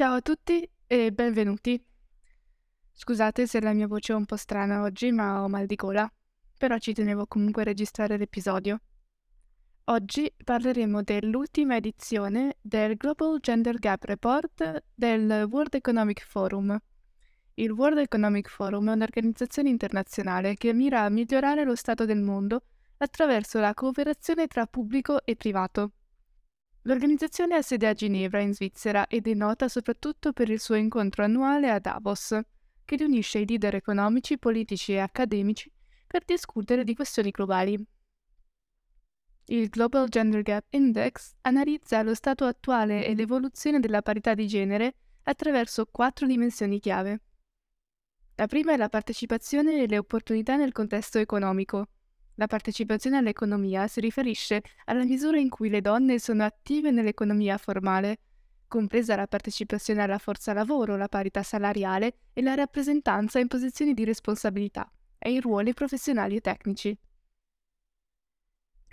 Ciao 0.00 0.14
a 0.14 0.22
tutti 0.22 0.66
e 0.86 1.12
benvenuti. 1.12 1.78
Scusate 2.90 3.46
se 3.46 3.60
la 3.60 3.74
mia 3.74 3.86
voce 3.86 4.14
è 4.14 4.16
un 4.16 4.24
po' 4.24 4.36
strana 4.36 4.80
oggi, 4.80 5.12
ma 5.12 5.42
ho 5.42 5.48
mal 5.48 5.66
di 5.66 5.74
gola, 5.74 6.10
però 6.56 6.78
ci 6.78 6.94
tenevo 6.94 7.26
comunque 7.26 7.60
a 7.60 7.64
registrare 7.66 8.16
l'episodio. 8.16 8.80
Oggi 9.84 10.32
parleremo 10.42 11.02
dell'ultima 11.02 11.76
edizione 11.76 12.56
del 12.62 12.96
Global 12.96 13.40
Gender 13.40 13.78
Gap 13.78 14.04
Report 14.04 14.84
del 14.94 15.46
World 15.50 15.74
Economic 15.74 16.24
Forum. 16.24 16.74
Il 17.56 17.70
World 17.70 17.98
Economic 17.98 18.48
Forum 18.48 18.88
è 18.88 18.92
un'organizzazione 18.92 19.68
internazionale 19.68 20.54
che 20.54 20.72
mira 20.72 21.02
a 21.02 21.10
migliorare 21.10 21.62
lo 21.64 21.74
stato 21.74 22.06
del 22.06 22.22
mondo 22.22 22.62
attraverso 22.96 23.60
la 23.60 23.74
cooperazione 23.74 24.46
tra 24.46 24.64
pubblico 24.64 25.22
e 25.26 25.36
privato. 25.36 25.92
L'organizzazione 26.82 27.56
ha 27.56 27.62
sede 27.62 27.86
a 27.86 27.92
Ginevra, 27.92 28.40
in 28.40 28.54
Svizzera, 28.54 29.06
ed 29.06 29.26
è 29.28 29.34
nota 29.34 29.68
soprattutto 29.68 30.32
per 30.32 30.48
il 30.48 30.60
suo 30.60 30.76
incontro 30.76 31.24
annuale 31.24 31.70
a 31.70 31.78
Davos, 31.78 32.38
che 32.84 32.96
riunisce 32.96 33.38
i 33.38 33.46
leader 33.46 33.74
economici, 33.74 34.38
politici 34.38 34.92
e 34.92 34.98
accademici 34.98 35.70
per 36.06 36.24
discutere 36.24 36.82
di 36.82 36.94
questioni 36.94 37.30
globali. 37.30 37.86
Il 39.46 39.68
Global 39.68 40.08
Gender 40.08 40.42
Gap 40.42 40.64
Index 40.70 41.34
analizza 41.42 42.02
lo 42.02 42.14
stato 42.14 42.44
attuale 42.44 43.04
e 43.04 43.14
l'evoluzione 43.14 43.78
della 43.80 44.00
parità 44.00 44.34
di 44.34 44.46
genere 44.46 44.94
attraverso 45.24 45.86
quattro 45.86 46.26
dimensioni 46.26 46.80
chiave. 46.80 47.20
La 48.36 48.46
prima 48.46 48.72
è 48.72 48.76
la 48.76 48.88
partecipazione 48.88 49.82
e 49.82 49.86
le 49.86 49.98
opportunità 49.98 50.56
nel 50.56 50.72
contesto 50.72 51.18
economico, 51.18 51.88
la 52.40 52.46
partecipazione 52.46 53.18
all'economia 53.18 53.86
si 53.86 54.00
riferisce 54.00 54.62
alla 54.86 55.04
misura 55.04 55.38
in 55.38 55.50
cui 55.50 55.68
le 55.68 55.82
donne 55.82 56.18
sono 56.18 56.42
attive 56.42 56.90
nell'economia 56.90 57.58
formale, 57.58 58.20
compresa 58.66 59.14
la 59.14 59.26
partecipazione 59.26 60.02
alla 60.02 60.16
forza 60.16 60.54
lavoro, 60.54 60.96
la 60.96 61.08
parità 61.08 61.42
salariale 61.42 62.20
e 62.32 62.40
la 62.40 62.54
rappresentanza 62.54 63.38
in 63.38 63.46
posizioni 63.46 63.92
di 63.92 64.04
responsabilità 64.04 64.90
e 65.18 65.32
in 65.32 65.42
ruoli 65.42 65.74
professionali 65.74 66.36
e 66.36 66.40
tecnici. 66.40 66.98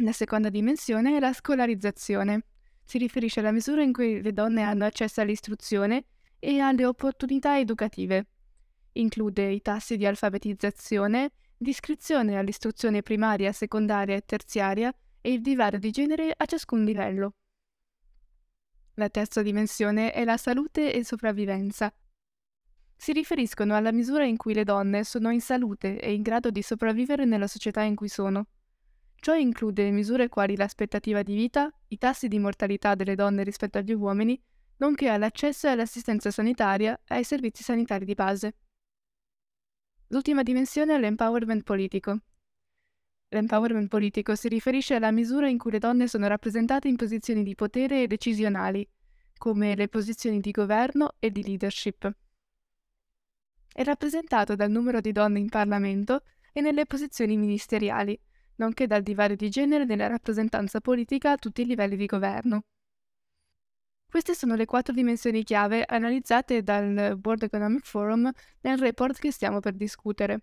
La 0.01 0.11
seconda 0.11 0.49
dimensione 0.49 1.15
è 1.15 1.19
la 1.21 1.31
scolarizzazione. 1.31 2.47
Si 2.83 2.97
riferisce 2.97 3.39
alla 3.39 3.53
misura 3.53 3.81
in 3.81 3.93
cui 3.93 4.21
le 4.21 4.33
donne 4.33 4.61
hanno 4.61 4.83
accesso 4.83 5.21
all'istruzione 5.21 6.03
e 6.37 6.59
alle 6.59 6.85
opportunità 6.85 7.57
educative. 7.57 8.27
Include 8.91 9.51
i 9.51 9.61
tassi 9.61 9.95
di 9.95 10.05
alfabetizzazione 10.05 11.31
Discrezione 11.59 12.37
all'istruzione 12.37 13.01
primaria, 13.01 13.51
secondaria 13.51 14.15
e 14.15 14.21
terziaria 14.23 14.93
e 15.19 15.33
il 15.33 15.41
divario 15.41 15.79
di 15.79 15.89
genere 15.89 16.31
a 16.37 16.45
ciascun 16.45 16.83
livello. 16.83 17.33
La 18.93 19.09
terza 19.09 19.41
dimensione 19.41 20.11
è 20.11 20.23
la 20.23 20.37
salute 20.37 20.93
e 20.93 21.03
sopravvivenza. 21.03 21.91
Si 22.95 23.11
riferiscono 23.11 23.75
alla 23.75 23.91
misura 23.91 24.23
in 24.23 24.37
cui 24.37 24.53
le 24.53 24.63
donne 24.63 25.03
sono 25.03 25.31
in 25.31 25.41
salute 25.41 25.99
e 25.99 26.13
in 26.13 26.21
grado 26.21 26.51
di 26.51 26.61
sopravvivere 26.61 27.25
nella 27.25 27.47
società 27.47 27.81
in 27.81 27.95
cui 27.95 28.07
sono. 28.07 28.47
Ciò 29.15 29.33
include 29.33 29.89
misure 29.89 30.29
quali 30.29 30.55
l'aspettativa 30.55 31.23
di 31.23 31.35
vita, 31.35 31.71
i 31.87 31.97
tassi 31.97 32.27
di 32.27 32.37
mortalità 32.37 32.93
delle 32.93 33.15
donne 33.15 33.43
rispetto 33.43 33.79
agli 33.79 33.93
uomini, 33.93 34.39
nonché 34.77 35.09
all'accesso 35.09 35.67
all'assistenza 35.67 36.29
sanitaria 36.29 36.93
e 37.07 37.15
ai 37.15 37.23
servizi 37.23 37.63
sanitari 37.63 38.05
di 38.05 38.13
base. 38.13 38.53
L'ultima 40.09 40.41
dimensione 40.41 40.95
è 40.95 40.99
l'empowerment 40.99 41.63
politico. 41.63 42.19
L'empowerment 43.29 43.89
politico 43.89 44.35
si 44.35 44.47
riferisce 44.47 44.95
alla 44.95 45.11
misura 45.11 45.49
in 45.49 45.57
cui 45.57 45.71
le 45.71 45.79
donne 45.79 46.07
sono 46.07 46.27
rappresentate 46.27 46.87
in 46.87 46.95
posizioni 46.95 47.43
di 47.43 47.55
potere 47.55 48.03
e 48.03 48.07
decisionali, 48.07 48.87
come 49.37 49.75
le 49.75 49.89
posizioni 49.89 50.39
di 50.39 50.51
governo 50.51 51.15
e 51.19 51.29
di 51.29 51.43
leadership. 51.43 52.09
È 53.73 53.83
rappresentato 53.83 54.55
dal 54.55 54.71
numero 54.71 55.01
di 55.01 55.11
donne 55.11 55.39
in 55.39 55.49
Parlamento 55.49 56.23
e 56.53 56.61
nelle 56.61 56.85
posizioni 56.85 57.35
ministeriali, 57.35 58.17
nonché 58.55 58.87
dal 58.87 59.03
divario 59.03 59.35
di 59.35 59.49
genere 59.49 59.83
nella 59.83 60.07
rappresentanza 60.07 60.79
politica 60.79 61.31
a 61.31 61.37
tutti 61.37 61.63
i 61.63 61.65
livelli 61.65 61.97
di 61.97 62.05
governo. 62.05 62.63
Queste 64.17 64.33
sono 64.33 64.55
le 64.55 64.65
quattro 64.65 64.95
dimensioni 64.95 65.43
chiave 65.43 65.83
analizzate 65.85 66.63
dal 66.63 67.19
World 67.23 67.43
Economic 67.43 67.85
Forum 67.85 68.27
nel 68.61 68.79
report 68.79 69.19
che 69.19 69.31
stiamo 69.31 69.59
per 69.59 69.73
discutere. 69.73 70.41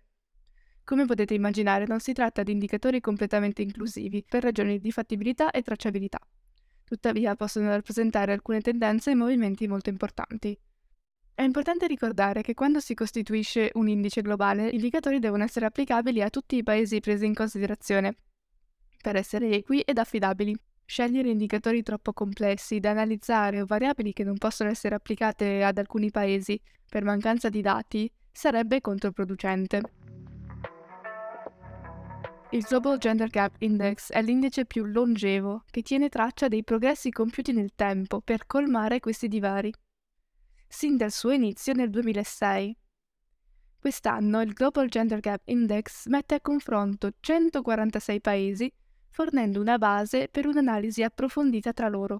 Come 0.85 1.03
potete 1.03 1.33
immaginare, 1.33 1.85
non 1.85 1.99
si 1.99 2.13
tratta 2.13 2.41
di 2.41 2.53
indicatori 2.53 3.01
completamente 3.01 3.63
inclusivi 3.63 4.23
per 4.25 4.43
ragioni 4.43 4.79
di 4.79 4.93
fattibilità 4.93 5.51
e 5.51 5.61
tracciabilità. 5.61 6.19
Tuttavia 6.85 7.35
possono 7.35 7.67
rappresentare 7.67 8.31
alcune 8.31 8.61
tendenze 8.61 9.11
e 9.11 9.15
movimenti 9.15 9.67
molto 9.67 9.89
importanti. 9.89 10.57
È 11.33 11.41
importante 11.41 11.85
ricordare 11.85 12.43
che 12.43 12.53
quando 12.53 12.79
si 12.79 12.93
costituisce 12.93 13.71
un 13.73 13.89
indice 13.89 14.21
globale, 14.21 14.69
gli 14.69 14.75
indicatori 14.75 15.19
devono 15.19 15.43
essere 15.43 15.65
applicabili 15.65 16.21
a 16.21 16.29
tutti 16.29 16.55
i 16.55 16.63
paesi 16.63 17.01
presi 17.01 17.25
in 17.25 17.33
considerazione, 17.33 18.15
per 19.01 19.17
essere 19.17 19.49
equi 19.49 19.81
ed 19.81 19.97
affidabili. 19.97 20.57
Scegliere 20.85 21.29
indicatori 21.29 21.81
troppo 21.81 22.13
complessi 22.13 22.79
da 22.79 22.91
analizzare 22.91 23.59
o 23.59 23.65
variabili 23.65 24.13
che 24.13 24.23
non 24.23 24.37
possono 24.37 24.69
essere 24.69 24.93
applicate 24.93 25.63
ad 25.63 25.79
alcuni 25.79 26.11
paesi 26.11 26.59
per 26.87 27.03
mancanza 27.03 27.49
di 27.49 27.61
dati 27.61 28.09
sarebbe 28.31 28.81
controproducente. 28.81 29.81
Il 32.51 32.61
Global 32.61 32.99
Gender 32.99 33.27
Gap 33.27 33.55
Index 33.59 34.11
è 34.11 34.21
l'indice 34.21 34.65
più 34.65 34.85
longevo 34.85 35.63
che 35.71 35.81
tiene 35.81 36.07
traccia 36.07 36.47
dei 36.47 36.63
progressi 36.63 37.09
compiuti 37.09 37.51
nel 37.51 37.73
tempo 37.75 38.21
per 38.21 38.45
colmare 38.45 38.99
questi 38.99 39.27
divari. 39.27 39.73
Sin 40.67 40.97
dal 40.97 41.11
suo 41.11 41.31
inizio 41.31 41.73
nel 41.73 41.89
2006. 41.89 42.77
Quest'anno 43.79 44.41
il 44.41 44.53
Global 44.53 44.87
Gender 44.87 45.19
Gap 45.19 45.41
Index 45.45 46.05
mette 46.07 46.35
a 46.35 46.41
confronto 46.41 47.09
146 47.19 48.21
paesi 48.21 48.71
fornendo 49.15 49.61
una 49.61 49.77
base 49.77 50.27
per 50.29 50.45
un'analisi 50.45 51.01
approfondita 51.01 51.71
tra 51.71 51.87
loro. 51.87 52.17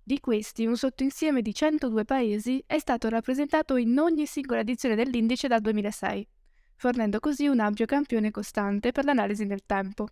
Di 0.00 0.20
questi, 0.20 0.64
un 0.64 0.76
sottoinsieme 0.76 1.42
di 1.42 1.52
102 1.52 2.04
paesi 2.04 2.62
è 2.68 2.78
stato 2.78 3.08
rappresentato 3.08 3.74
in 3.74 3.98
ogni 3.98 4.26
singola 4.26 4.60
edizione 4.60 4.94
dell'indice 4.94 5.48
dal 5.48 5.60
2006, 5.60 6.28
fornendo 6.76 7.18
così 7.18 7.48
un 7.48 7.58
ampio 7.58 7.84
campione 7.84 8.30
costante 8.30 8.92
per 8.92 9.06
l'analisi 9.06 9.44
nel 9.44 9.66
tempo. 9.66 10.06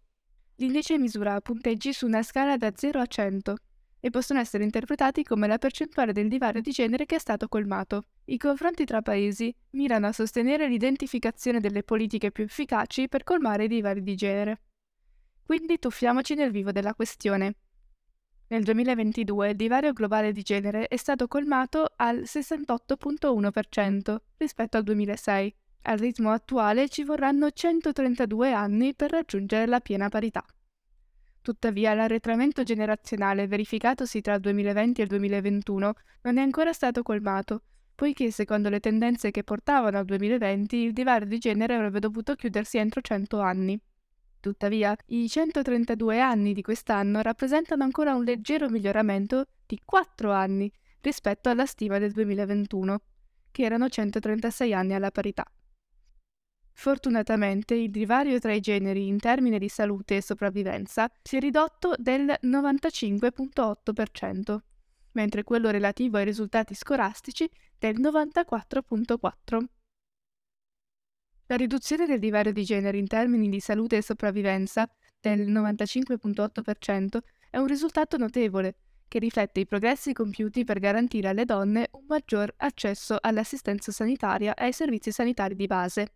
L'indice 0.56 0.98
misura 0.98 1.40
punteggi 1.40 1.92
su 1.92 2.06
una 2.06 2.24
scala 2.24 2.56
da 2.56 2.72
0 2.74 2.98
a 2.98 3.06
100 3.06 3.54
e 4.00 4.10
possono 4.10 4.40
essere 4.40 4.64
interpretati 4.64 5.22
come 5.22 5.46
la 5.46 5.58
percentuale 5.58 6.12
del 6.12 6.26
divario 6.26 6.60
di 6.60 6.72
genere 6.72 7.06
che 7.06 7.14
è 7.14 7.20
stato 7.20 7.46
colmato. 7.46 8.06
I 8.24 8.38
confronti 8.38 8.84
tra 8.84 9.02
paesi 9.02 9.54
mirano 9.70 10.08
a 10.08 10.12
sostenere 10.12 10.66
l'identificazione 10.66 11.60
delle 11.60 11.84
politiche 11.84 12.32
più 12.32 12.42
efficaci 12.42 13.06
per 13.06 13.22
colmare 13.22 13.64
i 13.64 13.68
divari 13.68 14.02
di 14.02 14.16
genere. 14.16 14.62
Quindi 15.48 15.78
tuffiamoci 15.78 16.34
nel 16.34 16.50
vivo 16.50 16.72
della 16.72 16.92
questione. 16.92 17.54
Nel 18.48 18.62
2022 18.64 19.48
il 19.48 19.56
divario 19.56 19.94
globale 19.94 20.30
di 20.30 20.42
genere 20.42 20.88
è 20.88 20.98
stato 20.98 21.26
colmato 21.26 21.90
al 21.96 22.18
68.1% 22.26 24.16
rispetto 24.36 24.76
al 24.76 24.82
2006. 24.82 25.56
Al 25.84 25.96
ritmo 25.96 26.32
attuale 26.32 26.90
ci 26.90 27.02
vorranno 27.02 27.50
132 27.50 28.52
anni 28.52 28.94
per 28.94 29.10
raggiungere 29.10 29.64
la 29.64 29.80
piena 29.80 30.10
parità. 30.10 30.44
Tuttavia 31.40 31.94
l'arretramento 31.94 32.62
generazionale 32.62 33.46
verificatosi 33.46 34.20
tra 34.20 34.34
il 34.34 34.40
2020 34.40 35.00
e 35.00 35.04
il 35.04 35.08
2021 35.08 35.94
non 36.24 36.36
è 36.36 36.42
ancora 36.42 36.74
stato 36.74 37.02
colmato, 37.02 37.62
poiché 37.94 38.30
secondo 38.30 38.68
le 38.68 38.80
tendenze 38.80 39.30
che 39.30 39.44
portavano 39.44 39.96
al 39.96 40.04
2020 40.04 40.76
il 40.76 40.92
divario 40.92 41.26
di 41.26 41.38
genere 41.38 41.74
avrebbe 41.74 42.00
dovuto 42.00 42.34
chiudersi 42.34 42.76
entro 42.76 43.00
100 43.00 43.40
anni. 43.40 43.80
Tuttavia, 44.40 44.96
i 45.06 45.28
132 45.28 46.20
anni 46.20 46.52
di 46.52 46.62
quest'anno 46.62 47.22
rappresentano 47.22 47.82
ancora 47.82 48.14
un 48.14 48.22
leggero 48.22 48.68
miglioramento 48.68 49.46
di 49.66 49.80
4 49.84 50.30
anni 50.32 50.70
rispetto 51.00 51.48
alla 51.48 51.66
stima 51.66 51.98
del 51.98 52.12
2021, 52.12 53.00
che 53.50 53.62
erano 53.62 53.88
136 53.88 54.72
anni 54.72 54.94
alla 54.94 55.10
parità. 55.10 55.44
Fortunatamente 56.72 57.74
il 57.74 57.90
divario 57.90 58.38
tra 58.38 58.52
i 58.52 58.60
generi 58.60 59.08
in 59.08 59.18
termini 59.18 59.58
di 59.58 59.68
salute 59.68 60.14
e 60.16 60.22
sopravvivenza 60.22 61.10
si 61.22 61.36
è 61.36 61.40
ridotto 61.40 61.94
del 61.98 62.32
95.8%, 62.40 64.58
mentre 65.12 65.42
quello 65.42 65.70
relativo 65.70 66.18
ai 66.18 66.24
risultati 66.24 66.74
scolastici 66.74 67.50
del 67.76 67.98
94.4%. 67.98 69.64
La 71.50 71.56
riduzione 71.56 72.04
del 72.04 72.18
divario 72.18 72.52
di 72.52 72.62
genere 72.62 72.98
in 72.98 73.06
termini 73.06 73.48
di 73.48 73.58
salute 73.58 73.96
e 73.96 74.02
sopravvivenza 74.02 74.86
del 75.18 75.50
95.8% 75.50 77.18
è 77.48 77.56
un 77.56 77.66
risultato 77.66 78.18
notevole 78.18 78.74
che 79.08 79.18
riflette 79.18 79.60
i 79.60 79.64
progressi 79.64 80.12
compiuti 80.12 80.64
per 80.64 80.78
garantire 80.78 81.28
alle 81.28 81.46
donne 81.46 81.88
un 81.92 82.04
maggior 82.06 82.52
accesso 82.58 83.16
all'assistenza 83.18 83.90
sanitaria 83.90 84.52
e 84.52 84.64
ai 84.64 84.74
servizi 84.74 85.10
sanitari 85.10 85.54
di 85.54 85.66
base. 85.66 86.12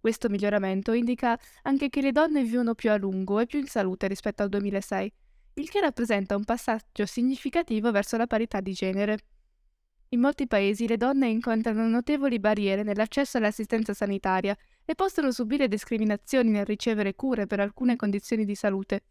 Questo 0.00 0.30
miglioramento 0.30 0.92
indica 0.92 1.38
anche 1.64 1.90
che 1.90 2.00
le 2.00 2.12
donne 2.12 2.42
vivono 2.42 2.74
più 2.74 2.90
a 2.90 2.96
lungo 2.96 3.40
e 3.40 3.46
più 3.46 3.58
in 3.58 3.66
salute 3.66 4.08
rispetto 4.08 4.42
al 4.42 4.48
2006, 4.48 5.12
il 5.56 5.68
che 5.68 5.80
rappresenta 5.80 6.36
un 6.36 6.44
passaggio 6.44 7.04
significativo 7.04 7.90
verso 7.90 8.16
la 8.16 8.26
parità 8.26 8.62
di 8.62 8.72
genere. 8.72 9.18
In 10.14 10.20
molti 10.20 10.46
paesi 10.46 10.86
le 10.86 10.96
donne 10.96 11.26
incontrano 11.26 11.88
notevoli 11.88 12.38
barriere 12.38 12.84
nell'accesso 12.84 13.36
all'assistenza 13.36 13.94
sanitaria 13.94 14.56
e 14.84 14.94
possono 14.94 15.32
subire 15.32 15.66
discriminazioni 15.66 16.50
nel 16.50 16.64
ricevere 16.64 17.16
cure 17.16 17.48
per 17.48 17.58
alcune 17.58 17.96
condizioni 17.96 18.44
di 18.44 18.54
salute. 18.54 19.02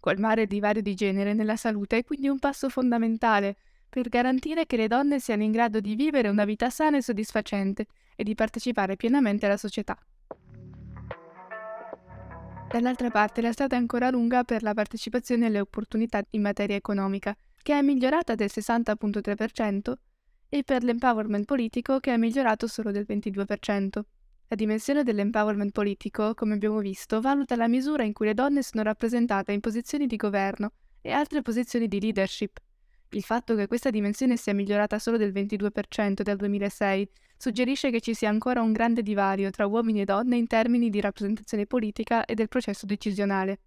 Colmare 0.00 0.42
il 0.42 0.48
divario 0.48 0.82
di 0.82 0.92
genere 0.94 1.32
nella 1.32 1.56
salute 1.56 1.96
è 1.96 2.04
quindi 2.04 2.28
un 2.28 2.38
passo 2.38 2.68
fondamentale 2.68 3.56
per 3.88 4.10
garantire 4.10 4.66
che 4.66 4.76
le 4.76 4.88
donne 4.88 5.20
siano 5.20 5.42
in 5.42 5.52
grado 5.52 5.80
di 5.80 5.94
vivere 5.94 6.28
una 6.28 6.44
vita 6.44 6.68
sana 6.68 6.98
e 6.98 7.02
soddisfacente 7.02 7.86
e 8.14 8.24
di 8.24 8.34
partecipare 8.34 8.96
pienamente 8.96 9.46
alla 9.46 9.56
società. 9.56 9.96
Dall'altra 12.68 13.08
parte 13.08 13.40
la 13.40 13.52
strada 13.52 13.76
è 13.76 13.78
ancora 13.78 14.10
lunga 14.10 14.44
per 14.44 14.62
la 14.62 14.74
partecipazione 14.74 15.46
alle 15.46 15.60
opportunità 15.60 16.22
in 16.30 16.42
materia 16.42 16.76
economica, 16.76 17.34
che 17.64 17.78
è 17.78 17.80
migliorata 17.80 18.34
del 18.34 18.50
60.3%, 18.52 19.94
e 20.50 20.62
per 20.64 20.82
l'empowerment 20.82 21.46
politico, 21.46 21.98
che 21.98 22.12
è 22.12 22.18
migliorato 22.18 22.66
solo 22.66 22.90
del 22.90 23.06
22%. 23.08 24.00
La 24.48 24.54
dimensione 24.54 25.02
dell'empowerment 25.02 25.72
politico, 25.72 26.34
come 26.34 26.52
abbiamo 26.52 26.80
visto, 26.80 27.22
valuta 27.22 27.56
la 27.56 27.66
misura 27.66 28.02
in 28.02 28.12
cui 28.12 28.26
le 28.26 28.34
donne 28.34 28.62
sono 28.62 28.82
rappresentate 28.82 29.52
in 29.52 29.60
posizioni 29.60 30.06
di 30.06 30.16
governo 30.16 30.72
e 31.00 31.10
altre 31.10 31.40
posizioni 31.40 31.88
di 31.88 32.02
leadership, 32.02 32.60
il 33.14 33.22
fatto 33.22 33.54
che 33.54 33.66
questa 33.66 33.88
dimensione 33.88 34.36
sia 34.36 34.52
migliorata 34.52 34.98
solo 34.98 35.16
del 35.16 35.32
22% 35.32 36.20
dal 36.20 36.36
2006 36.36 37.08
suggerisce 37.38 37.90
che 37.90 38.00
ci 38.00 38.12
sia 38.12 38.28
ancora 38.28 38.60
un 38.60 38.72
grande 38.72 39.02
divario 39.02 39.48
tra 39.48 39.66
uomini 39.66 40.02
e 40.02 40.04
donne 40.04 40.36
in 40.36 40.46
termini 40.46 40.90
di 40.90 41.00
rappresentazione 41.00 41.64
politica 41.64 42.26
e 42.26 42.34
del 42.34 42.48
processo 42.48 42.84
decisionale. 42.84 43.60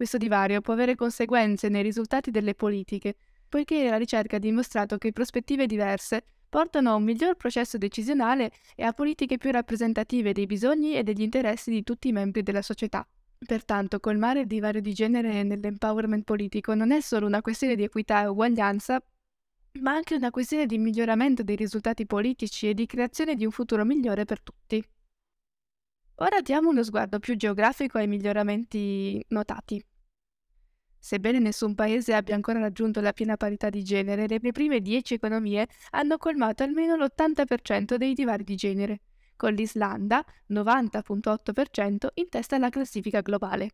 Questo 0.00 0.16
divario 0.16 0.62
può 0.62 0.72
avere 0.72 0.94
conseguenze 0.94 1.68
nei 1.68 1.82
risultati 1.82 2.30
delle 2.30 2.54
politiche, 2.54 3.16
poiché 3.46 3.86
la 3.86 3.98
ricerca 3.98 4.36
ha 4.36 4.38
dimostrato 4.38 4.96
che 4.96 5.12
prospettive 5.12 5.66
diverse 5.66 6.24
portano 6.48 6.92
a 6.92 6.94
un 6.94 7.02
miglior 7.02 7.36
processo 7.36 7.76
decisionale 7.76 8.50
e 8.74 8.84
a 8.84 8.94
politiche 8.94 9.36
più 9.36 9.50
rappresentative 9.50 10.32
dei 10.32 10.46
bisogni 10.46 10.94
e 10.94 11.02
degli 11.02 11.20
interessi 11.20 11.70
di 11.70 11.82
tutti 11.82 12.08
i 12.08 12.12
membri 12.12 12.42
della 12.42 12.62
società. 12.62 13.06
Pertanto, 13.46 14.00
colmare 14.00 14.40
il 14.40 14.46
divario 14.46 14.80
di 14.80 14.94
genere 14.94 15.42
nell'empowerment 15.42 16.24
politico 16.24 16.72
non 16.72 16.92
è 16.92 17.02
solo 17.02 17.26
una 17.26 17.42
questione 17.42 17.76
di 17.76 17.82
equità 17.82 18.22
e 18.22 18.28
uguaglianza, 18.28 19.04
ma 19.80 19.92
anche 19.92 20.14
una 20.14 20.30
questione 20.30 20.64
di 20.64 20.78
miglioramento 20.78 21.42
dei 21.42 21.56
risultati 21.56 22.06
politici 22.06 22.70
e 22.70 22.72
di 22.72 22.86
creazione 22.86 23.34
di 23.34 23.44
un 23.44 23.50
futuro 23.50 23.84
migliore 23.84 24.24
per 24.24 24.40
tutti. 24.40 24.82
Ora 26.22 26.40
diamo 26.40 26.70
uno 26.70 26.82
sguardo 26.82 27.18
più 27.18 27.36
geografico 27.36 27.98
ai 27.98 28.06
miglioramenti 28.06 29.22
notati. 29.28 29.84
Sebbene 31.02 31.38
nessun 31.38 31.74
paese 31.74 32.14
abbia 32.14 32.34
ancora 32.34 32.60
raggiunto 32.60 33.00
la 33.00 33.14
piena 33.14 33.38
parità 33.38 33.70
di 33.70 33.82
genere, 33.82 34.28
le 34.28 34.38
prime 34.52 34.80
dieci 34.80 35.14
economie 35.14 35.66
hanno 35.90 36.18
colmato 36.18 36.62
almeno 36.62 36.94
l'80% 36.94 37.94
dei 37.94 38.12
divari 38.12 38.44
di 38.44 38.54
genere 38.54 39.00
con 39.34 39.54
l'Islanda, 39.54 40.22
90.8%, 40.50 42.08
in 42.14 42.28
testa 42.28 42.56
alla 42.56 42.68
classifica 42.68 43.22
globale. 43.22 43.70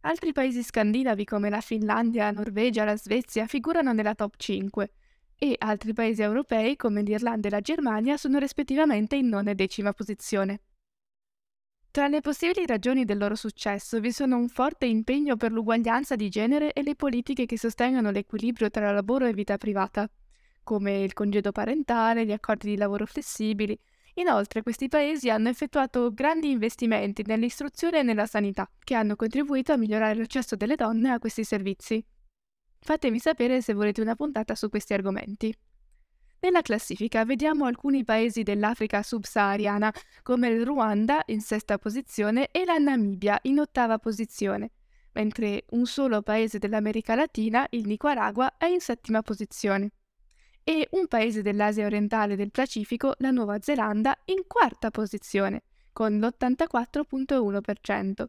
Altri 0.00 0.32
paesi 0.32 0.64
scandinavi 0.64 1.24
come 1.24 1.48
la 1.50 1.60
Finlandia, 1.60 2.24
la 2.24 2.32
Norvegia, 2.32 2.82
la 2.82 2.96
Svezia 2.96 3.46
figurano 3.46 3.92
nella 3.92 4.16
top 4.16 4.34
5 4.36 4.90
e 5.38 5.54
altri 5.58 5.92
paesi 5.92 6.22
europei 6.22 6.74
come 6.74 7.02
l'Irlanda 7.02 7.46
e 7.46 7.50
la 7.52 7.60
Germania 7.60 8.16
sono 8.16 8.38
rispettivamente 8.38 9.14
in 9.14 9.28
nona 9.28 9.52
e 9.52 9.54
decima 9.54 9.92
posizione. 9.92 10.62
Tra 11.96 12.08
le 12.08 12.20
possibili 12.20 12.66
ragioni 12.66 13.06
del 13.06 13.16
loro 13.16 13.34
successo 13.34 14.00
vi 14.00 14.12
sono 14.12 14.36
un 14.36 14.48
forte 14.48 14.84
impegno 14.84 15.36
per 15.36 15.50
l'uguaglianza 15.50 16.14
di 16.14 16.28
genere 16.28 16.74
e 16.74 16.82
le 16.82 16.94
politiche 16.94 17.46
che 17.46 17.56
sostengono 17.56 18.10
l'equilibrio 18.10 18.68
tra 18.68 18.92
lavoro 18.92 19.24
e 19.24 19.32
vita 19.32 19.56
privata, 19.56 20.06
come 20.62 20.98
il 20.98 21.14
congedo 21.14 21.52
parentale, 21.52 22.26
gli 22.26 22.32
accordi 22.32 22.68
di 22.68 22.76
lavoro 22.76 23.06
flessibili, 23.06 23.80
Inoltre 24.18 24.62
questi 24.62 24.88
paesi 24.88 25.30
hanno 25.30 25.48
effettuato 25.48 26.12
grandi 26.12 26.50
investimenti 26.50 27.22
nell'istruzione 27.24 28.00
e 28.00 28.02
nella 28.02 28.26
sanità, 28.26 28.70
che 28.84 28.94
hanno 28.94 29.16
contribuito 29.16 29.72
a 29.72 29.78
migliorare 29.78 30.16
l'accesso 30.16 30.54
delle 30.54 30.76
donne 30.76 31.12
a 31.12 31.18
questi 31.18 31.44
servizi. 31.44 32.04
Fatemi 32.78 33.18
sapere 33.18 33.62
se 33.62 33.72
volete 33.72 34.02
una 34.02 34.14
puntata 34.14 34.54
su 34.54 34.68
questi 34.68 34.92
argomenti. 34.92 35.54
Nella 36.40 36.62
classifica 36.62 37.24
vediamo 37.24 37.64
alcuni 37.64 38.04
paesi 38.04 38.42
dell'Africa 38.42 39.02
subsahariana, 39.02 39.92
come 40.22 40.48
il 40.48 40.64
Ruanda 40.64 41.22
in 41.26 41.40
sesta 41.40 41.78
posizione 41.78 42.48
e 42.50 42.64
la 42.64 42.76
Namibia 42.76 43.38
in 43.42 43.58
ottava 43.58 43.98
posizione, 43.98 44.70
mentre 45.12 45.64
un 45.70 45.86
solo 45.86 46.22
paese 46.22 46.58
dell'America 46.58 47.14
Latina, 47.14 47.66
il 47.70 47.86
Nicaragua, 47.86 48.56
è 48.58 48.66
in 48.66 48.80
settima 48.80 49.22
posizione 49.22 49.90
e 50.68 50.88
un 50.92 51.06
paese 51.06 51.42
dell'Asia 51.42 51.86
orientale 51.86 52.32
e 52.32 52.36
del 52.36 52.50
Pacifico, 52.50 53.14
la 53.18 53.30
Nuova 53.30 53.60
Zelanda, 53.60 54.18
in 54.24 54.48
quarta 54.48 54.90
posizione, 54.90 55.62
con 55.92 56.18
l'84.1%. 56.18 58.24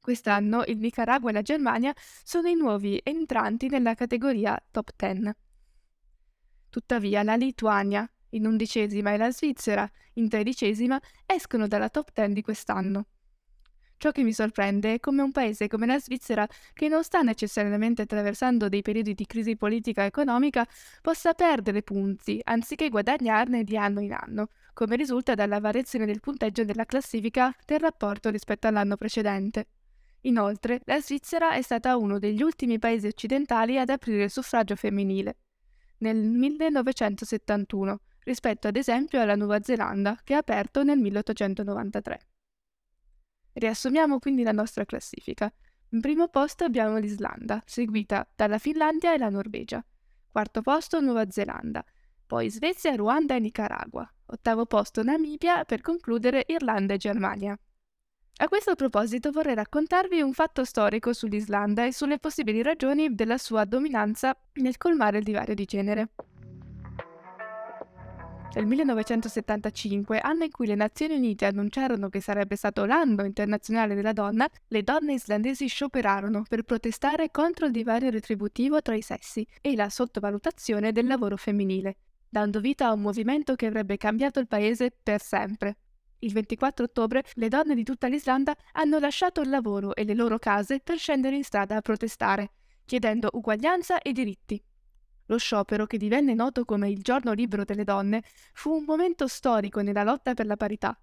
Quest'anno 0.00 0.64
il 0.66 0.78
Nicaragua 0.78 1.28
e 1.30 1.32
la 1.34 1.42
Germania 1.42 1.94
sono 2.22 2.48
i 2.48 2.54
nuovi 2.54 2.98
entranti 3.04 3.68
nella 3.68 3.94
categoria 3.94 4.58
top 4.70 4.92
10. 4.96 5.32
Tuttavia 6.74 7.22
la 7.22 7.36
Lituania, 7.36 8.04
in 8.30 8.46
undicesima, 8.46 9.12
e 9.12 9.16
la 9.16 9.30
Svizzera, 9.30 9.88
in 10.14 10.28
tredicesima, 10.28 11.00
escono 11.24 11.68
dalla 11.68 11.88
top 11.88 12.10
10 12.12 12.32
di 12.32 12.42
quest'anno. 12.42 13.06
Ciò 13.96 14.10
che 14.10 14.24
mi 14.24 14.32
sorprende 14.32 14.94
è 14.94 14.98
come 14.98 15.22
un 15.22 15.30
paese 15.30 15.68
come 15.68 15.86
la 15.86 16.00
Svizzera, 16.00 16.44
che 16.72 16.88
non 16.88 17.04
sta 17.04 17.22
necessariamente 17.22 18.02
attraversando 18.02 18.68
dei 18.68 18.82
periodi 18.82 19.14
di 19.14 19.24
crisi 19.24 19.56
politica 19.56 20.02
e 20.02 20.06
economica, 20.06 20.66
possa 21.00 21.32
perdere 21.32 21.84
punti 21.84 22.40
anziché 22.42 22.88
guadagnarne 22.88 23.62
di 23.62 23.76
anno 23.76 24.00
in 24.00 24.12
anno, 24.12 24.48
come 24.72 24.96
risulta 24.96 25.34
dalla 25.34 25.60
variazione 25.60 26.06
del 26.06 26.18
punteggio 26.18 26.64
della 26.64 26.86
classifica 26.86 27.54
del 27.64 27.78
rapporto 27.78 28.30
rispetto 28.30 28.66
all'anno 28.66 28.96
precedente. 28.96 29.68
Inoltre, 30.22 30.80
la 30.86 31.00
Svizzera 31.00 31.52
è 31.52 31.62
stata 31.62 31.96
uno 31.96 32.18
degli 32.18 32.42
ultimi 32.42 32.80
paesi 32.80 33.06
occidentali 33.06 33.78
ad 33.78 33.90
aprire 33.90 34.24
il 34.24 34.30
suffragio 34.30 34.74
femminile, 34.74 35.36
nel 36.04 36.18
1971, 36.18 38.00
rispetto 38.24 38.68
ad 38.68 38.76
esempio 38.76 39.20
alla 39.20 39.36
Nuova 39.36 39.62
Zelanda, 39.62 40.18
che 40.22 40.34
ha 40.34 40.38
aperto 40.38 40.82
nel 40.82 40.98
1893. 40.98 42.20
Riassumiamo 43.54 44.18
quindi 44.18 44.42
la 44.42 44.52
nostra 44.52 44.84
classifica. 44.84 45.50
In 45.90 46.00
primo 46.00 46.28
posto 46.28 46.64
abbiamo 46.64 46.98
l'Islanda, 46.98 47.62
seguita 47.64 48.28
dalla 48.34 48.58
Finlandia 48.58 49.14
e 49.14 49.18
la 49.18 49.30
Norvegia. 49.30 49.82
Quarto 50.30 50.60
posto 50.60 51.00
Nuova 51.00 51.30
Zelanda, 51.30 51.82
poi 52.26 52.50
Svezia, 52.50 52.94
Ruanda 52.96 53.36
e 53.36 53.38
Nicaragua. 53.38 54.06
Ottavo 54.26 54.66
posto 54.66 55.02
Namibia, 55.02 55.64
per 55.64 55.80
concludere 55.80 56.44
Irlanda 56.48 56.94
e 56.94 56.98
Germania. 56.98 57.58
A 58.36 58.48
questo 58.48 58.74
proposito 58.74 59.30
vorrei 59.30 59.54
raccontarvi 59.54 60.20
un 60.20 60.32
fatto 60.32 60.64
storico 60.64 61.12
sull'Islanda 61.12 61.86
e 61.86 61.92
sulle 61.92 62.18
possibili 62.18 62.62
ragioni 62.62 63.14
della 63.14 63.38
sua 63.38 63.64
dominanza 63.64 64.36
nel 64.54 64.76
colmare 64.76 65.18
il 65.18 65.24
divario 65.24 65.54
di 65.54 65.64
genere. 65.64 66.08
Nel 68.54 68.66
1975, 68.66 70.18
anno 70.18 70.44
in 70.44 70.50
cui 70.50 70.66
le 70.66 70.74
Nazioni 70.74 71.14
Unite 71.14 71.46
annunciarono 71.46 72.08
che 72.08 72.20
sarebbe 72.20 72.56
stato 72.56 72.84
l'anno 72.84 73.24
internazionale 73.24 73.94
della 73.94 74.12
donna, 74.12 74.48
le 74.68 74.82
donne 74.82 75.14
islandesi 75.14 75.68
scioperarono 75.68 76.42
per 76.48 76.62
protestare 76.62 77.30
contro 77.30 77.66
il 77.66 77.72
divario 77.72 78.10
retributivo 78.10 78.82
tra 78.82 78.96
i 78.96 79.02
sessi 79.02 79.46
e 79.60 79.76
la 79.76 79.88
sottovalutazione 79.88 80.90
del 80.90 81.06
lavoro 81.06 81.36
femminile, 81.36 81.96
dando 82.28 82.58
vita 82.58 82.88
a 82.88 82.92
un 82.92 83.00
movimento 83.00 83.54
che 83.54 83.66
avrebbe 83.66 83.96
cambiato 83.96 84.40
il 84.40 84.48
paese 84.48 84.92
per 85.02 85.20
sempre. 85.20 85.76
Il 86.24 86.32
24 86.32 86.86
ottobre 86.86 87.22
le 87.34 87.48
donne 87.48 87.74
di 87.74 87.84
tutta 87.84 88.06
l'Islanda 88.06 88.56
hanno 88.72 88.98
lasciato 88.98 89.42
il 89.42 89.50
lavoro 89.50 89.94
e 89.94 90.04
le 90.04 90.14
loro 90.14 90.38
case 90.38 90.80
per 90.80 90.96
scendere 90.96 91.36
in 91.36 91.44
strada 91.44 91.76
a 91.76 91.82
protestare, 91.82 92.52
chiedendo 92.86 93.28
uguaglianza 93.34 94.00
e 94.00 94.12
diritti. 94.12 94.60
Lo 95.26 95.36
sciopero, 95.36 95.84
che 95.84 95.98
divenne 95.98 96.32
noto 96.32 96.64
come 96.64 96.88
il 96.88 97.02
giorno 97.02 97.32
libero 97.32 97.64
delle 97.64 97.84
donne, 97.84 98.22
fu 98.54 98.70
un 98.70 98.84
momento 98.84 99.26
storico 99.26 99.82
nella 99.82 100.02
lotta 100.02 100.32
per 100.32 100.46
la 100.46 100.56
parità. 100.56 100.98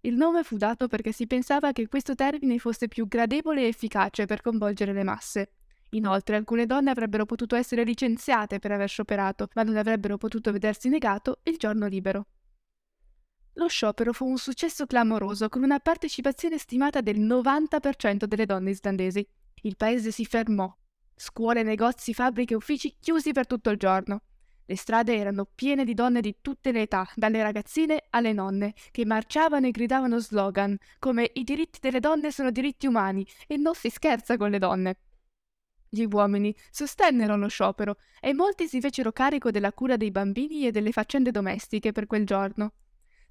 Il 0.00 0.16
nome 0.16 0.42
fu 0.42 0.56
dato 0.56 0.88
perché 0.88 1.12
si 1.12 1.28
pensava 1.28 1.70
che 1.70 1.86
questo 1.86 2.16
termine 2.16 2.58
fosse 2.58 2.88
più 2.88 3.06
gradevole 3.06 3.62
e 3.62 3.68
efficace 3.68 4.26
per 4.26 4.40
coinvolgere 4.40 4.92
le 4.92 5.04
masse. 5.04 5.52
Inoltre, 5.90 6.34
alcune 6.34 6.66
donne 6.66 6.90
avrebbero 6.90 7.26
potuto 7.26 7.54
essere 7.54 7.84
licenziate 7.84 8.58
per 8.58 8.72
aver 8.72 8.88
scioperato, 8.88 9.46
ma 9.54 9.62
non 9.62 9.76
avrebbero 9.76 10.16
potuto 10.16 10.50
vedersi 10.50 10.88
negato 10.88 11.38
il 11.44 11.58
giorno 11.58 11.86
libero. 11.86 12.26
Lo 13.54 13.68
sciopero 13.68 14.12
fu 14.12 14.26
un 14.26 14.38
successo 14.38 14.86
clamoroso, 14.86 15.48
con 15.48 15.62
una 15.62 15.78
partecipazione 15.78 16.58
stimata 16.58 17.00
del 17.00 17.20
90% 17.20 18.24
delle 18.24 18.46
donne 18.46 18.70
islandesi. 18.70 19.26
Il 19.62 19.76
paese 19.76 20.10
si 20.10 20.24
fermò, 20.24 20.74
Scuole, 21.16 21.62
negozi, 21.62 22.12
fabbriche, 22.12 22.56
uffici 22.56 22.96
chiusi 23.00 23.32
per 23.32 23.46
tutto 23.46 23.70
il 23.70 23.76
giorno. 23.76 24.22
Le 24.66 24.76
strade 24.76 25.16
erano 25.16 25.46
piene 25.54 25.84
di 25.84 25.94
donne 25.94 26.20
di 26.20 26.36
tutte 26.40 26.72
le 26.72 26.82
età, 26.82 27.08
dalle 27.14 27.42
ragazzine 27.42 28.04
alle 28.10 28.32
nonne, 28.32 28.74
che 28.90 29.04
marciavano 29.04 29.66
e 29.66 29.70
gridavano 29.70 30.18
slogan 30.18 30.76
come 30.98 31.30
i 31.34 31.44
diritti 31.44 31.78
delle 31.80 32.00
donne 32.00 32.32
sono 32.32 32.50
diritti 32.50 32.86
umani 32.86 33.26
e 33.46 33.56
non 33.56 33.74
si 33.74 33.90
scherza 33.90 34.36
con 34.36 34.50
le 34.50 34.58
donne. 34.58 34.96
Gli 35.88 36.06
uomini 36.10 36.54
sostennero 36.70 37.36
lo 37.36 37.46
sciopero 37.46 37.98
e 38.20 38.34
molti 38.34 38.66
si 38.66 38.80
fecero 38.80 39.12
carico 39.12 39.52
della 39.52 39.72
cura 39.72 39.96
dei 39.96 40.10
bambini 40.10 40.66
e 40.66 40.72
delle 40.72 40.90
faccende 40.90 41.30
domestiche 41.30 41.92
per 41.92 42.06
quel 42.06 42.26
giorno. 42.26 42.72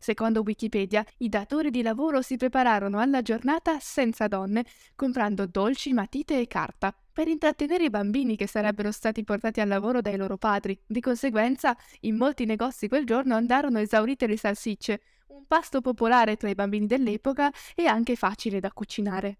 Secondo 0.04 0.42
Wikipedia, 0.42 1.06
i 1.20 1.30
datori 1.30 1.70
di 1.70 1.82
lavoro 1.82 2.22
si 2.22 2.36
prepararono 2.36 3.00
alla 3.00 3.22
giornata 3.22 3.80
senza 3.80 4.28
donne, 4.28 4.66
comprando 4.96 5.46
dolci, 5.46 5.94
matite 5.94 6.42
e 6.42 6.46
carta, 6.46 6.94
per 7.14 7.30
intrattenere 7.30 7.86
i 7.86 7.90
bambini 7.90 8.36
che 8.36 8.46
sarebbero 8.46 8.92
stati 8.92 9.24
portati 9.24 9.62
al 9.62 9.70
lavoro 9.70 10.02
dai 10.02 10.18
loro 10.18 10.36
padri. 10.36 10.78
Di 10.86 11.00
conseguenza, 11.00 11.74
in 12.02 12.18
molti 12.18 12.44
negozi 12.44 12.90
quel 12.90 13.06
giorno 13.06 13.36
andarono 13.36 13.80
esaurite 13.80 14.28
le 14.28 14.36
salsicce, 14.36 15.02
un 15.28 15.46
pasto 15.48 15.80
popolare 15.80 16.36
tra 16.36 16.50
i 16.50 16.54
bambini 16.54 16.86
dell'epoca 16.86 17.50
e 17.74 17.86
anche 17.86 18.18
facile 18.18 18.60
da 18.60 18.74
cucinare. 18.74 19.38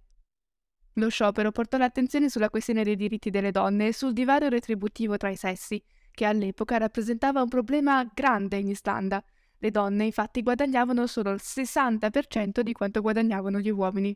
Lo 0.94 1.10
sciopero 1.10 1.52
portò 1.52 1.78
l'attenzione 1.78 2.30
sulla 2.30 2.50
questione 2.50 2.86
dei 2.86 2.96
diritti 2.96 3.30
delle 3.30 3.52
donne 3.52 3.88
e 3.88 3.94
sul 3.94 4.14
divario 4.14 4.48
retributivo 4.48 5.18
tra 5.18 5.30
i 5.30 5.36
sessi, 5.36 5.84
che 6.10 6.24
all'epoca 6.24 6.78
rappresentava 6.78 7.42
un 7.42 7.50
problema 7.50 8.10
grande 8.14 8.56
in 8.56 8.70
Islanda. 8.70 9.22
Le 9.64 9.72
donne 9.72 10.04
infatti 10.04 10.42
guadagnavano 10.42 11.08
solo 11.08 11.32
il 11.32 11.40
60% 11.42 12.60
di 12.60 12.74
quanto 12.74 13.00
guadagnavano 13.00 13.62
gli 13.62 13.70
uomini. 13.70 14.14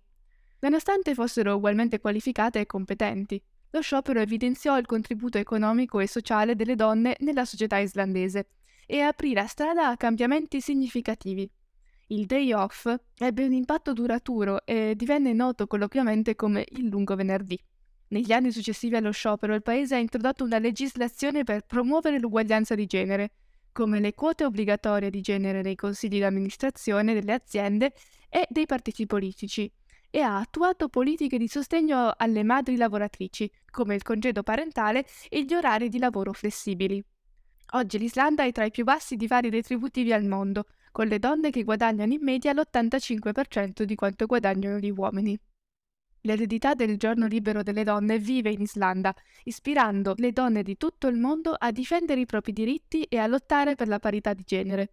Nonostante 0.59 1.13
fossero 1.13 1.55
ugualmente 1.55 2.01
qualificate 2.01 2.59
e 2.59 2.65
competenti, 2.65 3.41
lo 3.69 3.79
sciopero 3.79 4.19
evidenziò 4.19 4.77
il 4.77 4.85
contributo 4.85 5.37
economico 5.37 6.01
e 6.01 6.07
sociale 6.09 6.57
delle 6.57 6.75
donne 6.75 7.15
nella 7.19 7.45
società 7.45 7.77
islandese 7.77 8.49
e 8.85 8.99
aprì 8.99 9.31
la 9.31 9.47
strada 9.47 9.87
a 9.87 9.95
cambiamenti 9.95 10.59
significativi. 10.59 11.49
Il 12.07 12.25
day 12.25 12.51
off 12.51 12.93
ebbe 13.17 13.45
un 13.45 13.53
impatto 13.53 13.93
duraturo 13.93 14.65
e 14.65 14.95
divenne 14.97 15.31
noto 15.31 15.65
colloquialmente 15.65 16.35
come 16.35 16.65
il 16.71 16.87
lungo 16.87 17.15
venerdì. 17.15 17.57
Negli 18.09 18.33
anni 18.33 18.51
successivi 18.51 18.97
allo 18.97 19.11
sciopero 19.11 19.55
il 19.55 19.63
paese 19.63 19.95
ha 19.95 19.99
introdotto 19.99 20.43
una 20.43 20.59
legislazione 20.59 21.45
per 21.45 21.61
promuovere 21.65 22.19
l'uguaglianza 22.19 22.75
di 22.75 22.85
genere, 22.85 23.31
come 23.77 23.99
le 23.99 24.15
quote 24.15 24.43
obbligatorie 24.43 25.11
di 25.11 25.21
genere 25.21 25.61
nei 25.61 25.75
consigli 25.75 26.15
di 26.15 26.23
amministrazione 26.23 27.13
delle 27.13 27.33
aziende 27.33 27.93
e 28.27 28.47
dei 28.49 28.65
partiti 28.65 29.05
politici, 29.05 29.71
e 30.09 30.19
ha 30.19 30.39
attuato 30.39 30.89
politiche 30.89 31.37
di 31.37 31.47
sostegno 31.47 32.11
alle 32.17 32.41
madri 32.41 32.75
lavoratrici, 32.75 33.47
come 33.69 33.93
il 33.93 34.01
congedo 34.01 34.41
parentale 34.41 35.05
e 35.29 35.43
gli 35.43 35.53
orari 35.53 35.89
di 35.89 35.99
lavoro 35.99 36.33
flessibili. 36.33 36.99
Oggi 37.73 37.99
l'Islanda 37.99 38.45
è 38.45 38.51
tra 38.51 38.65
i 38.65 38.71
più 38.71 38.83
bassi 38.83 39.15
divari 39.15 39.51
retributivi 39.51 40.11
al 40.11 40.25
mondo, 40.25 40.65
con 40.91 41.05
le 41.05 41.19
donne 41.19 41.51
che 41.51 41.61
guadagnano 41.61 42.13
in 42.13 42.23
media 42.23 42.53
l'85% 42.53 43.83
di 43.83 43.93
quanto 43.93 44.25
guadagnano 44.25 44.79
gli 44.79 44.89
uomini. 44.89 45.39
L'eredità 46.27 46.73
del 46.73 46.97
giorno 46.97 47.25
libero 47.25 47.63
delle 47.63 47.85
donne 47.85 48.19
vive 48.19 48.51
in 48.51 48.59
Islanda, 48.59 49.15
ispirando 49.45 50.13
le 50.17 50.33
donne 50.33 50.61
di 50.61 50.75
tutto 50.75 51.07
il 51.07 51.15
mondo 51.15 51.55
a 51.57 51.71
difendere 51.71 52.19
i 52.19 52.25
propri 52.25 52.51
diritti 52.51 53.03
e 53.03 53.17
a 53.17 53.27
lottare 53.27 53.75
per 53.75 53.87
la 53.87 53.97
parità 53.97 54.33
di 54.33 54.43
genere. 54.45 54.91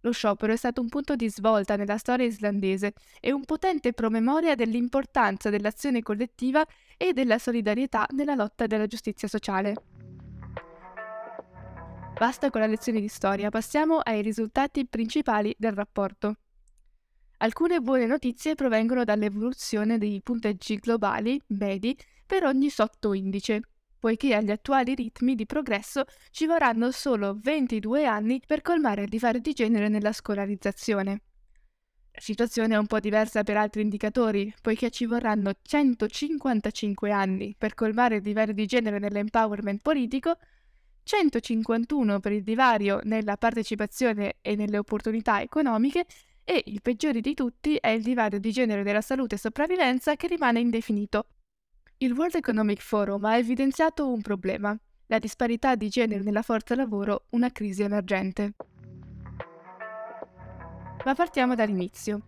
Lo 0.00 0.10
sciopero 0.10 0.54
è 0.54 0.56
stato 0.56 0.80
un 0.80 0.88
punto 0.88 1.16
di 1.16 1.28
svolta 1.28 1.76
nella 1.76 1.98
storia 1.98 2.24
islandese 2.24 2.94
e 3.20 3.30
un 3.30 3.44
potente 3.44 3.92
promemoria 3.92 4.54
dell'importanza 4.54 5.50
dell'azione 5.50 6.00
collettiva 6.00 6.66
e 6.96 7.12
della 7.12 7.38
solidarietà 7.38 8.06
nella 8.12 8.34
lotta 8.34 8.66
della 8.66 8.86
giustizia 8.86 9.28
sociale. 9.28 9.74
Basta 12.18 12.48
con 12.48 12.62
la 12.62 12.66
lezione 12.66 13.00
di 13.00 13.08
storia, 13.08 13.50
passiamo 13.50 13.98
ai 13.98 14.22
risultati 14.22 14.86
principali 14.86 15.54
del 15.58 15.72
rapporto. 15.72 16.36
Alcune 17.42 17.80
buone 17.80 18.04
notizie 18.04 18.54
provengono 18.54 19.02
dall'evoluzione 19.02 19.96
dei 19.96 20.20
punteggi 20.22 20.76
globali 20.76 21.40
medi 21.48 21.96
per 22.26 22.44
ogni 22.44 22.68
sottoindice, 22.68 23.62
poiché 23.98 24.34
agli 24.34 24.50
attuali 24.50 24.94
ritmi 24.94 25.34
di 25.34 25.46
progresso 25.46 26.04
ci 26.32 26.44
vorranno 26.44 26.90
solo 26.90 27.38
22 27.40 28.04
anni 28.04 28.42
per 28.46 28.60
colmare 28.60 29.04
il 29.04 29.08
divario 29.08 29.40
di 29.40 29.54
genere 29.54 29.88
nella 29.88 30.12
scolarizzazione. 30.12 31.22
La 32.12 32.20
situazione 32.20 32.74
è 32.74 32.78
un 32.78 32.86
po' 32.86 33.00
diversa 33.00 33.42
per 33.42 33.56
altri 33.56 33.80
indicatori, 33.80 34.52
poiché 34.60 34.90
ci 34.90 35.06
vorranno 35.06 35.52
155 35.62 37.10
anni 37.10 37.54
per 37.56 37.72
colmare 37.72 38.16
il 38.16 38.22
divario 38.22 38.52
di 38.52 38.66
genere 38.66 38.98
nell'empowerment 38.98 39.80
politico, 39.80 40.36
151 41.04 42.20
per 42.20 42.32
il 42.32 42.42
divario 42.42 43.00
nella 43.04 43.38
partecipazione 43.38 44.36
e 44.42 44.56
nelle 44.56 44.76
opportunità 44.76 45.40
economiche 45.40 46.04
e 46.44 46.62
il 46.66 46.82
peggiore 46.82 47.20
di 47.20 47.34
tutti 47.34 47.76
è 47.76 47.88
il 47.88 48.02
divario 48.02 48.38
di 48.38 48.50
genere 48.50 48.82
della 48.82 49.00
salute 49.00 49.36
e 49.36 49.38
sopravvivenza 49.38 50.16
che 50.16 50.26
rimane 50.26 50.60
indefinito. 50.60 51.26
Il 51.98 52.12
World 52.12 52.34
Economic 52.36 52.80
Forum 52.80 53.24
ha 53.24 53.36
evidenziato 53.36 54.10
un 54.10 54.22
problema, 54.22 54.76
la 55.06 55.18
disparità 55.18 55.74
di 55.74 55.88
genere 55.88 56.22
nella 56.22 56.42
forza 56.42 56.74
lavoro, 56.74 57.26
una 57.30 57.50
crisi 57.50 57.82
emergente. 57.82 58.54
Ma 61.04 61.14
partiamo 61.14 61.54
dall'inizio. 61.54 62.20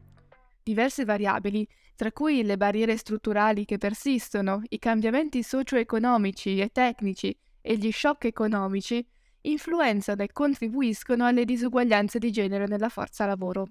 Diverse 0.63 1.05
variabili, 1.05 1.67
tra 1.95 2.13
cui 2.13 2.43
le 2.43 2.57
barriere 2.57 2.97
strutturali 2.97 3.65
che 3.65 3.79
persistono, 3.79 4.63
i 4.69 4.79
cambiamenti 4.79 5.43
socio-economici 5.43 6.59
e 6.59 6.71
tecnici 6.71 7.37
e 7.61 7.77
gli 7.77 7.91
shock 7.93 8.25
economici, 8.25 9.07
influenzano 9.43 10.23
e 10.23 10.33
contribuiscono 10.33 11.25
alle 11.27 11.45
disuguaglianze 11.45 12.19
di 12.19 12.31
genere 12.31 12.67
nella 12.67 12.89
forza 12.89 13.27
lavoro. 13.27 13.69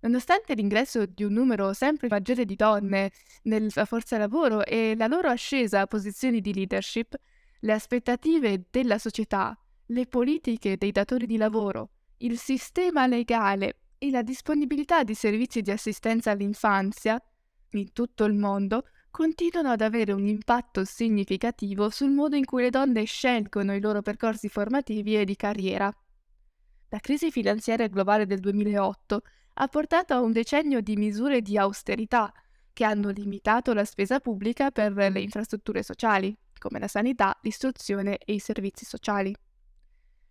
Nonostante 0.00 0.54
l'ingresso 0.54 1.06
di 1.06 1.24
un 1.24 1.32
numero 1.32 1.72
sempre 1.72 2.08
maggiore 2.08 2.44
di 2.44 2.54
donne 2.54 3.10
nella 3.42 3.84
forza 3.84 4.18
lavoro 4.18 4.64
e 4.64 4.94
la 4.96 5.06
loro 5.06 5.28
ascesa 5.28 5.80
a 5.80 5.86
posizioni 5.86 6.40
di 6.40 6.52
leadership, 6.52 7.14
le 7.60 7.72
aspettative 7.72 8.66
della 8.70 8.98
società, 8.98 9.58
le 9.86 10.06
politiche 10.06 10.76
dei 10.76 10.92
datori 10.92 11.26
di 11.26 11.36
lavoro, 11.36 11.90
il 12.18 12.38
sistema 12.38 13.06
legale 13.06 13.80
e 13.98 14.10
la 14.10 14.22
disponibilità 14.22 15.02
di 15.02 15.14
servizi 15.14 15.62
di 15.62 15.70
assistenza 15.70 16.30
all'infanzia 16.30 17.20
in 17.70 17.92
tutto 17.92 18.24
il 18.24 18.34
mondo 18.34 18.86
continuano 19.10 19.70
ad 19.70 19.80
avere 19.80 20.12
un 20.12 20.26
impatto 20.26 20.84
significativo 20.84 21.88
sul 21.88 22.10
modo 22.10 22.36
in 22.36 22.44
cui 22.44 22.62
le 22.62 22.70
donne 22.70 23.04
scelgono 23.04 23.74
i 23.74 23.80
loro 23.80 24.02
percorsi 24.02 24.48
formativi 24.48 25.16
e 25.16 25.24
di 25.24 25.36
carriera. 25.36 25.90
La 26.90 26.98
crisi 26.98 27.30
finanziaria 27.30 27.88
globale 27.88 28.26
del 28.26 28.40
2008 28.40 29.22
ha 29.58 29.68
portato 29.68 30.12
a 30.12 30.20
un 30.20 30.32
decennio 30.32 30.80
di 30.80 30.96
misure 30.96 31.40
di 31.40 31.56
austerità 31.56 32.32
che 32.72 32.84
hanno 32.84 33.08
limitato 33.08 33.72
la 33.72 33.86
spesa 33.86 34.20
pubblica 34.20 34.70
per 34.70 34.92
le 34.92 35.20
infrastrutture 35.20 35.82
sociali, 35.82 36.36
come 36.58 36.78
la 36.78 36.88
sanità, 36.88 37.38
l'istruzione 37.40 38.18
e 38.18 38.34
i 38.34 38.38
servizi 38.38 38.84
sociali. 38.84 39.34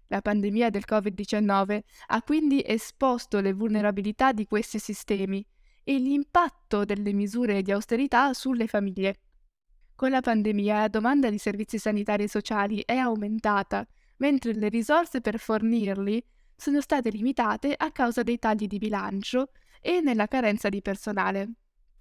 La 0.08 0.22
pandemia 0.22 0.70
del 0.70 0.84
Covid-19 0.88 1.80
ha 2.08 2.22
quindi 2.22 2.64
esposto 2.64 3.40
le 3.40 3.54
vulnerabilità 3.54 4.32
di 4.32 4.46
questi 4.46 4.78
sistemi 4.78 5.44
e 5.84 5.98
l'impatto 5.98 6.86
delle 6.86 7.12
misure 7.12 7.64
di 7.64 7.72
austerità 7.72 8.32
sulle 8.34 8.68
famiglie. 8.68 9.22
Con 9.96 10.12
la 10.12 10.22
pandemia 10.22 10.82
la 10.82 10.88
domanda 10.88 11.32
di 11.32 11.40
servizi 11.40 11.80
sanitari 11.80 12.24
e 12.24 12.30
sociali 12.30 12.84
è 12.86 12.98
aumentata, 12.98 13.88
mentre 14.18 14.54
le 14.54 14.70
risorse 14.70 15.20
per 15.20 15.40
fornirli 15.40 16.24
sono 16.56 16.82
state 16.82 17.10
limitate 17.10 17.74
a 17.76 17.92
causa 17.92 18.24
dei 18.24 18.40
tagli 18.40 18.68
di 18.68 18.78
bilancio 18.78 19.52
e 19.82 20.02
nella 20.02 20.28
carenza 20.28 20.70
di 20.70 20.82
personale. 20.82 21.52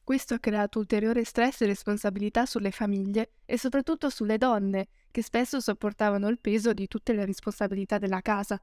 Questo 0.05 0.35
ha 0.35 0.39
creato 0.39 0.79
ulteriore 0.79 1.25
stress 1.25 1.63
e 1.63 1.67
responsabilità 1.67 2.45
sulle 2.45 2.71
famiglie 2.71 3.33
e 3.47 3.59
soprattutto 3.59 4.11
sulle 4.11 4.37
donne, 4.37 4.89
che 5.11 5.23
spesso 5.23 5.61
sopportavano 5.61 6.29
il 6.29 6.41
peso 6.41 6.75
di 6.75 6.87
tutte 6.89 7.15
le 7.15 7.25
responsabilità 7.25 7.99
della 7.99 8.21
casa. 8.21 8.63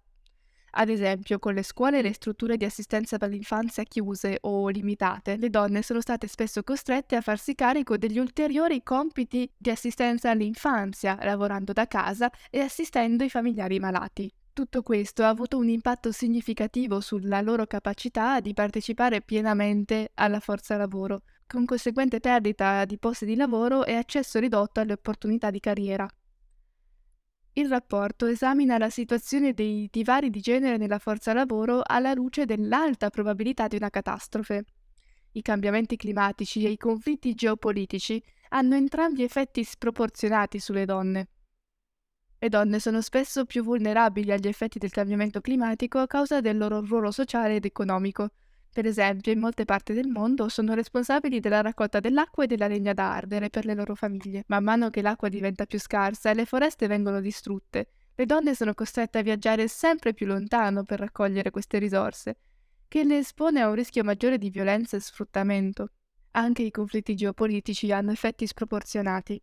Ad 0.74 0.89
esempio, 0.89 1.39
con 1.39 1.53
le 1.53 1.63
scuole 1.63 2.00
e 2.00 2.01
le 2.01 2.13
strutture 2.13 2.57
di 2.57 2.63
assistenza 2.63 3.17
per 3.17 3.29
l'infanzia 3.29 3.83
chiuse 3.83 4.38
o 4.41 4.69
limitate, 4.69 5.36
le 5.36 5.50
donne 5.50 5.81
sono 5.81 6.00
state 6.00 6.27
spesso 6.27 6.63
costrette 6.63 7.15
a 7.15 7.21
farsi 7.21 7.55
carico 7.55 7.98
degli 7.98 8.19
ulteriori 8.19 8.81
compiti 8.81 9.51
di 9.57 9.69
assistenza 9.69 10.29
all'infanzia, 10.29 11.17
lavorando 11.21 11.74
da 11.74 11.88
casa 11.88 12.31
e 12.50 12.60
assistendo 12.60 13.24
i 13.24 13.29
familiari 13.29 13.79
malati. 13.79 14.31
Tutto 14.53 14.81
questo 14.81 15.24
ha 15.24 15.29
avuto 15.29 15.58
un 15.58 15.70
impatto 15.70 16.12
significativo 16.12 17.00
sulla 17.00 17.39
loro 17.39 17.65
capacità 17.65 18.41
di 18.41 18.53
partecipare 18.53 19.22
pienamente 19.22 20.12
alla 20.15 20.41
forza 20.41 20.75
lavoro, 20.75 21.22
con 21.48 21.63
conseguente 21.63 22.20
perdita 22.20 22.84
di 22.84 22.98
posti 22.98 23.25
di 23.25 23.36
lavoro 23.36 23.86
e 23.86 23.96
accesso 23.96 24.39
ridotto 24.39 24.81
alle 24.81 24.93
opportunità 24.93 25.50
di 25.51 25.62
carriera. 25.62 26.05
Il 27.53 27.70
rapporto 27.70 28.25
esamina 28.25 28.77
la 28.77 28.89
situazione 28.89 29.53
dei 29.53 29.88
divari 29.89 30.29
di 30.29 30.41
genere 30.41 30.75
nella 30.75 31.00
forza 31.00 31.31
lavoro 31.31 31.81
alla 31.86 32.13
luce 32.13 32.43
dell'alta 32.43 33.10
probabilità 33.10 33.67
di 33.67 33.77
una 33.77 33.89
catastrofe. 33.89 34.65
I 35.31 35.41
cambiamenti 35.41 35.96
climatici 35.96 36.65
e 36.65 36.72
i 36.72 36.77
conflitti 36.77 37.34
geopolitici 37.34 38.22
hanno 38.50 38.75
entrambi 38.75 39.24
effetti 39.24 39.63
sproporzionati 39.63 40.60
sulle 40.60 40.84
donne. 40.84 41.27
Le 42.43 42.50
donne 42.50 42.79
sono 42.79 43.01
spesso 43.01 43.45
più 43.45 43.62
vulnerabili 43.63 44.31
agli 44.31 44.48
effetti 44.48 44.79
del 44.79 44.89
cambiamento 44.89 45.41
climatico 45.41 46.00
a 46.00 46.07
causa 46.07 46.41
del 46.41 46.57
loro 46.57 46.81
ruolo 46.81 47.12
sociale 47.12 47.57
ed 47.57 47.65
economico, 47.65 48.31
Per 48.74 48.86
esempio, 48.86 49.33
in 49.33 49.39
molte 49.39 49.65
parti 49.65 49.91
del 49.91 50.07
mondo 50.07 50.48
sono 50.48 50.74
responsabili 50.74 51.41
della 51.41 51.60
raccolta 51.60 52.00
dell'acqua 52.00 52.45
e 52.45 52.48
della 52.48 52.67
legna 52.67 52.93
da 52.93 53.13
ardere 53.13 53.50
per 53.50 53.65
le 53.65 53.74
loro 53.75 53.95
famiglie. 53.95 54.45
Man 54.48 54.63
mano 54.63 54.89
che 54.89 55.01
l'acqua 55.01 55.27
diventa 55.27 55.65
più 55.65 55.77
scarsa 55.77 56.29
e 56.29 56.36
le 56.36 56.45
foreste 56.45 56.88
vengono 56.88 57.19
distrutte, 57.19 57.89
le 58.15 58.25
donne 58.25 58.55
sono 58.55 58.74
costrette 58.74 59.17
a 59.17 59.24
viaggiare 59.24 59.67
sempre 59.67 60.13
più 60.13 60.25
lontano 60.25 60.86
per 60.86 61.00
raccogliere 61.00 61.51
queste 61.51 61.79
risorse, 61.79 62.38
che 62.88 63.03
le 63.03 63.17
espone 63.17 63.60
a 63.62 63.67
un 63.67 63.75
rischio 63.75 64.05
maggiore 64.05 64.38
di 64.38 64.50
violenza 64.50 64.95
e 64.95 65.01
sfruttamento. 65.01 65.89
Anche 66.31 66.62
i 66.62 66.71
conflitti 66.71 67.13
geopolitici 67.13 67.91
hanno 67.91 68.12
effetti 68.12 68.48
sproporzionati. 68.48 69.41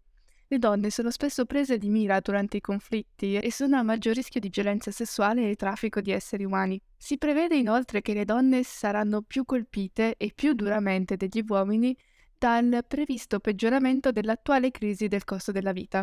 Le 0.50 0.58
donne 0.58 0.88
sono 0.88 1.10
spesso 1.10 1.44
prese 1.44 1.76
di 1.76 1.90
mira 1.90 2.20
durante 2.20 2.56
i 2.56 2.62
conflitti 2.62 3.36
e 3.36 3.52
sono 3.52 3.76
a 3.76 3.82
maggior 3.82 4.14
rischio 4.14 4.40
di 4.40 4.48
violenza 4.48 4.90
sessuale 4.90 5.50
e 5.50 5.56
traffico 5.56 6.00
di 6.00 6.10
esseri 6.10 6.42
umani. 6.42 6.80
Si 6.96 7.18
prevede 7.18 7.56
inoltre 7.56 8.00
che 8.00 8.14
le 8.14 8.24
donne 8.24 8.62
saranno 8.62 9.20
più 9.20 9.44
colpite 9.44 10.16
e 10.16 10.32
più 10.34 10.54
duramente 10.54 11.18
degli 11.18 11.44
uomini 11.46 11.94
dal 12.38 12.82
previsto 12.88 13.40
peggioramento 13.40 14.10
dell'attuale 14.10 14.70
crisi 14.70 15.06
del 15.06 15.24
costo 15.24 15.52
della 15.52 15.72
vita, 15.72 16.02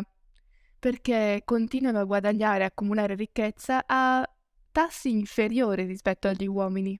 perché 0.78 1.42
continuano 1.44 1.98
a 1.98 2.04
guadagnare 2.04 2.60
e 2.60 2.66
accumulare 2.66 3.16
ricchezza 3.16 3.82
a 3.84 4.24
tassi 4.70 5.10
inferiori 5.10 5.86
rispetto 5.86 6.28
agli 6.28 6.46
uomini. 6.46 6.96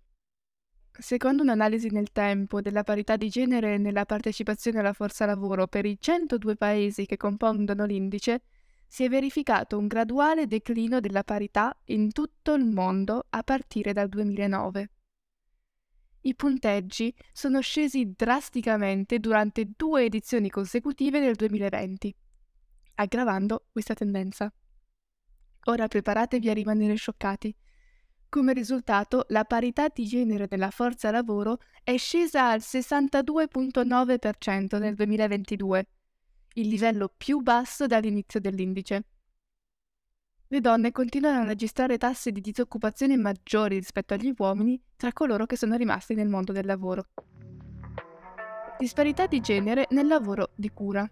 Secondo 0.99 1.43
un'analisi 1.43 1.91
nel 1.91 2.11
tempo 2.11 2.63
della 2.63 2.83
parità 2.83 3.17
di 3.17 3.29
genere 3.29 3.77
nella 3.77 4.07
partecipazione 4.07 4.79
alla 4.79 4.95
forza 4.95 5.27
lavoro 5.27 5.67
per 5.67 5.85
i 5.85 5.99
102 6.01 6.57
paesi 6.57 7.05
che 7.05 7.19
compongono 7.19 7.85
l'indice, 7.85 8.43
si 8.87 9.05
è 9.05 9.09
verificato 9.09 9.77
un 9.77 9.89
graduale 9.89 10.47
declino 10.47 11.01
della 11.01 11.23
parità 11.23 11.77
in 11.87 12.13
tutto 12.13 12.55
il 12.55 12.65
mondo 12.65 13.27
a 13.29 13.43
partire 13.43 13.93
dal 13.93 14.09
2009. 14.09 14.91
I 16.23 16.35
punteggi 16.35 17.15
sono 17.31 17.61
scesi 17.61 18.15
drasticamente 18.17 19.19
durante 19.19 19.71
due 19.77 20.05
edizioni 20.05 20.49
consecutive 20.49 21.21
nel 21.21 21.35
2020, 21.35 22.15
aggravando 22.95 23.67
questa 23.71 23.95
tendenza. 23.95 24.53
Ora 25.65 25.89
preparatevi 25.89 26.49
a 26.49 26.55
rimanere 26.55 26.95
scioccati 26.95 27.55
come 28.37 28.53
risultato, 28.53 29.25
la 29.29 29.45
parità 29.45 29.89
di 29.89 30.05
genere 30.05 30.47
della 30.47 30.69
forza 30.69 31.11
lavoro 31.11 31.59
è 31.83 31.97
scesa 31.97 32.51
al 32.51 32.59
62.9% 32.59 34.79
nel 34.79 34.95
2022, 34.95 35.89
il 36.57 36.69
livello 36.69 37.11
più 37.17 37.41
basso 37.41 37.87
dall'inizio 37.87 38.39
dell'indice. 38.39 39.05
Le 40.49 40.61
donne 40.61 40.93
continuano 40.93 41.41
a 41.41 41.47
registrare 41.47 41.97
tassi 41.97 42.31
di 42.31 42.43
disoccupazione 42.43 43.17
maggiori 43.17 43.77
rispetto 43.77 44.13
agli 44.13 44.35
uomini 44.37 44.79
tra 44.97 45.15
coloro 45.15 45.47
che 45.47 45.57
sono 45.57 45.75
rimasti 45.75 46.13
nel 46.13 46.29
mondo 46.29 46.53
del 46.53 46.67
lavoro. 46.67 47.07
Disparità 48.79 49.27
di 49.27 49.41
genere 49.41 49.87
nel 49.93 50.09
lavoro 50.09 50.51
di 50.55 50.69
cura. 50.69 51.11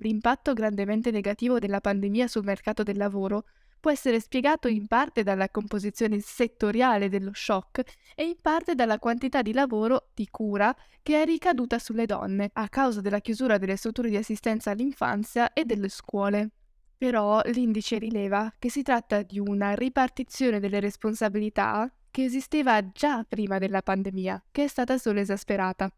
L'impatto 0.00 0.52
grandemente 0.52 1.10
negativo 1.10 1.58
della 1.58 1.80
pandemia 1.80 2.28
sul 2.28 2.44
mercato 2.44 2.82
del 2.82 2.98
lavoro 2.98 3.46
può 3.86 3.94
essere 3.94 4.18
spiegato 4.18 4.66
in 4.66 4.88
parte 4.88 5.22
dalla 5.22 5.48
composizione 5.48 6.18
settoriale 6.18 7.08
dello 7.08 7.30
shock 7.32 7.84
e 8.16 8.24
in 8.24 8.34
parte 8.42 8.74
dalla 8.74 8.98
quantità 8.98 9.42
di 9.42 9.52
lavoro 9.52 10.08
di 10.12 10.26
cura 10.28 10.74
che 11.04 11.22
è 11.22 11.24
ricaduta 11.24 11.78
sulle 11.78 12.04
donne 12.04 12.50
a 12.54 12.68
causa 12.68 13.00
della 13.00 13.20
chiusura 13.20 13.58
delle 13.58 13.76
strutture 13.76 14.08
di 14.08 14.16
assistenza 14.16 14.72
all'infanzia 14.72 15.52
e 15.52 15.64
delle 15.64 15.88
scuole. 15.88 16.50
Però 16.98 17.40
l'indice 17.44 17.98
rileva 17.98 18.52
che 18.58 18.70
si 18.70 18.82
tratta 18.82 19.22
di 19.22 19.38
una 19.38 19.72
ripartizione 19.74 20.58
delle 20.58 20.80
responsabilità 20.80 21.88
che 22.10 22.24
esisteva 22.24 22.90
già 22.90 23.22
prima 23.22 23.58
della 23.58 23.82
pandemia, 23.82 24.46
che 24.50 24.64
è 24.64 24.66
stata 24.66 24.98
solo 24.98 25.20
esasperata. 25.20 25.88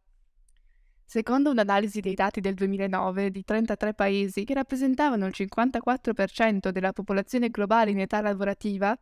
Secondo 1.11 1.49
un'analisi 1.49 2.01
dei 2.01 2.13
dati 2.13 2.43
del 2.43 2.53
2009 2.53 3.31
di 3.31 3.43
33 3.43 3.95
paesi 3.95 4.45
che 4.45 4.53
rappresentavano 4.53 5.25
il 5.25 5.33
54% 5.35 6.69
della 6.69 6.93
popolazione 6.93 7.49
globale 7.49 7.93
in 7.93 8.01
età 8.01 8.21
lavorativa, 8.21 8.95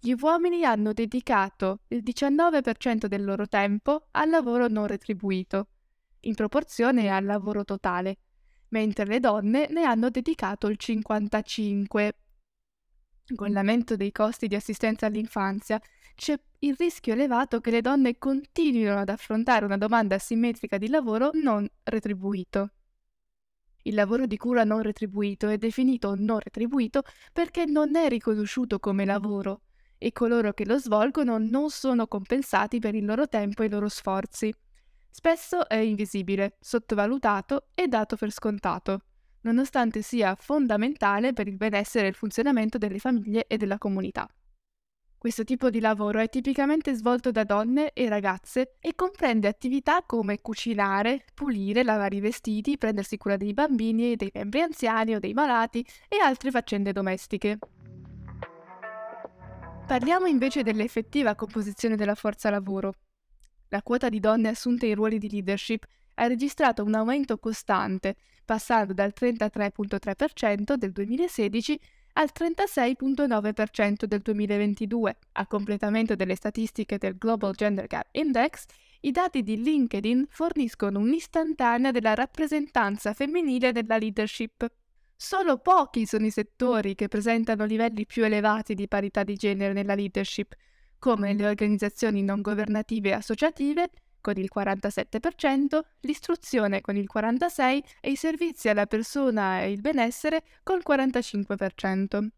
gli 0.00 0.14
uomini 0.18 0.64
hanno 0.64 0.94
dedicato 0.94 1.80
il 1.88 2.02
19% 2.02 3.04
del 3.04 3.24
loro 3.24 3.46
tempo 3.46 4.06
al 4.12 4.30
lavoro 4.30 4.68
non 4.68 4.86
retribuito, 4.86 5.66
in 6.20 6.34
proporzione 6.34 7.10
al 7.10 7.26
lavoro 7.26 7.62
totale, 7.62 8.16
mentre 8.68 9.04
le 9.04 9.20
donne 9.20 9.66
ne 9.68 9.82
hanno 9.82 10.08
dedicato 10.08 10.68
il 10.68 10.78
55%. 10.80 12.23
Con 13.32 13.52
l'aumento 13.52 13.96
dei 13.96 14.12
costi 14.12 14.48
di 14.48 14.54
assistenza 14.54 15.06
all'infanzia 15.06 15.80
c'è 16.14 16.38
il 16.58 16.74
rischio 16.78 17.14
elevato 17.14 17.58
che 17.60 17.70
le 17.70 17.80
donne 17.80 18.18
continuino 18.18 18.98
ad 18.98 19.08
affrontare 19.08 19.64
una 19.64 19.78
domanda 19.78 20.16
asimmetrica 20.16 20.76
di 20.76 20.88
lavoro 20.88 21.30
non 21.32 21.66
retribuito. 21.84 22.70
Il 23.84 23.94
lavoro 23.94 24.26
di 24.26 24.36
cura 24.36 24.64
non 24.64 24.82
retribuito 24.82 25.48
è 25.48 25.56
definito 25.56 26.14
non 26.14 26.38
retribuito 26.38 27.02
perché 27.32 27.64
non 27.64 27.96
è 27.96 28.08
riconosciuto 28.08 28.78
come 28.78 29.06
lavoro 29.06 29.62
e 29.96 30.12
coloro 30.12 30.52
che 30.52 30.66
lo 30.66 30.78
svolgono 30.78 31.38
non 31.38 31.70
sono 31.70 32.06
compensati 32.06 32.78
per 32.78 32.94
il 32.94 33.06
loro 33.06 33.26
tempo 33.26 33.62
e 33.62 33.66
i 33.66 33.70
loro 33.70 33.88
sforzi. 33.88 34.54
Spesso 35.10 35.66
è 35.66 35.76
invisibile, 35.76 36.56
sottovalutato 36.60 37.68
e 37.74 37.88
dato 37.88 38.16
per 38.16 38.30
scontato, 38.30 39.00
nonostante 39.44 40.02
sia 40.02 40.34
fondamentale 40.34 41.32
per 41.32 41.48
il 41.48 41.56
benessere 41.56 42.06
e 42.06 42.10
il 42.10 42.14
funzionamento 42.14 42.76
delle 42.76 42.98
famiglie 42.98 43.46
e 43.46 43.56
della 43.56 43.78
comunità. 43.78 44.28
Questo 45.16 45.44
tipo 45.44 45.70
di 45.70 45.80
lavoro 45.80 46.18
è 46.18 46.28
tipicamente 46.28 46.92
svolto 46.92 47.30
da 47.30 47.44
donne 47.44 47.94
e 47.94 48.10
ragazze 48.10 48.76
e 48.78 48.94
comprende 48.94 49.48
attività 49.48 50.02
come 50.02 50.42
cucinare, 50.42 51.24
pulire, 51.32 51.82
lavare 51.82 52.16
i 52.16 52.20
vestiti, 52.20 52.76
prendersi 52.76 53.16
cura 53.16 53.38
dei 53.38 53.54
bambini, 53.54 54.16
dei 54.16 54.30
membri 54.34 54.60
anziani 54.60 55.14
o 55.14 55.20
dei 55.20 55.32
malati 55.32 55.82
e 56.08 56.18
altre 56.18 56.50
faccende 56.50 56.92
domestiche. 56.92 57.58
Parliamo 59.86 60.26
invece 60.26 60.62
dell'effettiva 60.62 61.34
composizione 61.34 61.96
della 61.96 62.14
forza 62.14 62.50
lavoro. 62.50 62.92
La 63.68 63.82
quota 63.82 64.10
di 64.10 64.20
donne 64.20 64.48
assunte 64.48 64.86
in 64.86 64.94
ruoli 64.94 65.18
di 65.18 65.30
leadership 65.30 65.86
ha 66.14 66.26
registrato 66.26 66.82
un 66.82 66.94
aumento 66.94 67.38
costante, 67.38 68.16
passando 68.44 68.92
dal 68.92 69.12
33.3% 69.14 70.74
del 70.74 70.92
2016 70.92 71.80
al 72.14 72.30
36.9% 72.32 74.04
del 74.04 74.20
2022. 74.20 75.16
A 75.32 75.46
completamento 75.46 76.14
delle 76.14 76.34
statistiche 76.34 76.98
del 76.98 77.16
Global 77.16 77.54
Gender 77.54 77.86
Gap 77.86 78.08
Index, 78.12 78.64
i 79.00 79.10
dati 79.10 79.42
di 79.42 79.62
LinkedIn 79.62 80.26
forniscono 80.28 80.98
un'istantanea 80.98 81.90
della 81.90 82.14
rappresentanza 82.14 83.12
femminile 83.12 83.72
nella 83.72 83.98
leadership. 83.98 84.66
Solo 85.16 85.58
pochi 85.58 86.06
sono 86.06 86.26
i 86.26 86.30
settori 86.30 86.94
che 86.94 87.08
presentano 87.08 87.64
livelli 87.64 88.06
più 88.06 88.24
elevati 88.24 88.74
di 88.74 88.88
parità 88.88 89.22
di 89.22 89.34
genere 89.34 89.72
nella 89.72 89.94
leadership, 89.94 90.54
come 90.98 91.34
le 91.34 91.46
organizzazioni 91.46 92.22
non 92.22 92.40
governative 92.40 93.10
e 93.10 93.12
associative, 93.12 93.90
con 94.24 94.38
il 94.38 94.48
47%, 94.54 95.80
l'istruzione 96.00 96.80
con 96.80 96.96
il 96.96 97.06
46% 97.12 97.82
e 98.00 98.10
i 98.10 98.16
servizi 98.16 98.70
alla 98.70 98.86
persona 98.86 99.60
e 99.60 99.70
il 99.70 99.82
benessere 99.82 100.44
col 100.62 100.80
45%. 100.86 102.28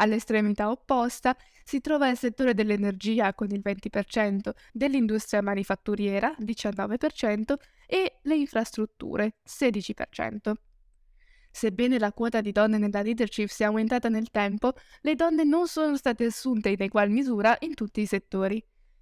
All'estremità 0.00 0.70
opposta 0.70 1.36
si 1.62 1.80
trova 1.80 2.08
il 2.08 2.16
settore 2.16 2.52
dell'energia 2.52 3.32
con 3.32 3.48
il 3.52 3.62
20%, 3.64 4.50
dell'industria 4.72 5.40
manifatturiera 5.40 6.34
19% 6.36 7.54
e 7.86 8.18
le 8.22 8.34
infrastrutture 8.34 9.36
16%. 9.48 10.52
Sebbene 11.52 11.98
la 12.00 12.12
quota 12.12 12.40
di 12.40 12.50
donne 12.50 12.78
nella 12.78 13.02
leadership 13.02 13.48
sia 13.48 13.68
aumentata 13.68 14.08
nel 14.08 14.30
tempo, 14.30 14.72
le 15.02 15.14
donne 15.14 15.44
non 15.44 15.68
sono 15.68 15.96
state 15.96 16.24
assunte 16.24 16.70
in 16.70 16.82
egual 16.82 17.10
misura 17.10 17.56
in 17.60 17.74
tutti 17.74 18.00
i 18.00 18.06
settori. 18.06 18.60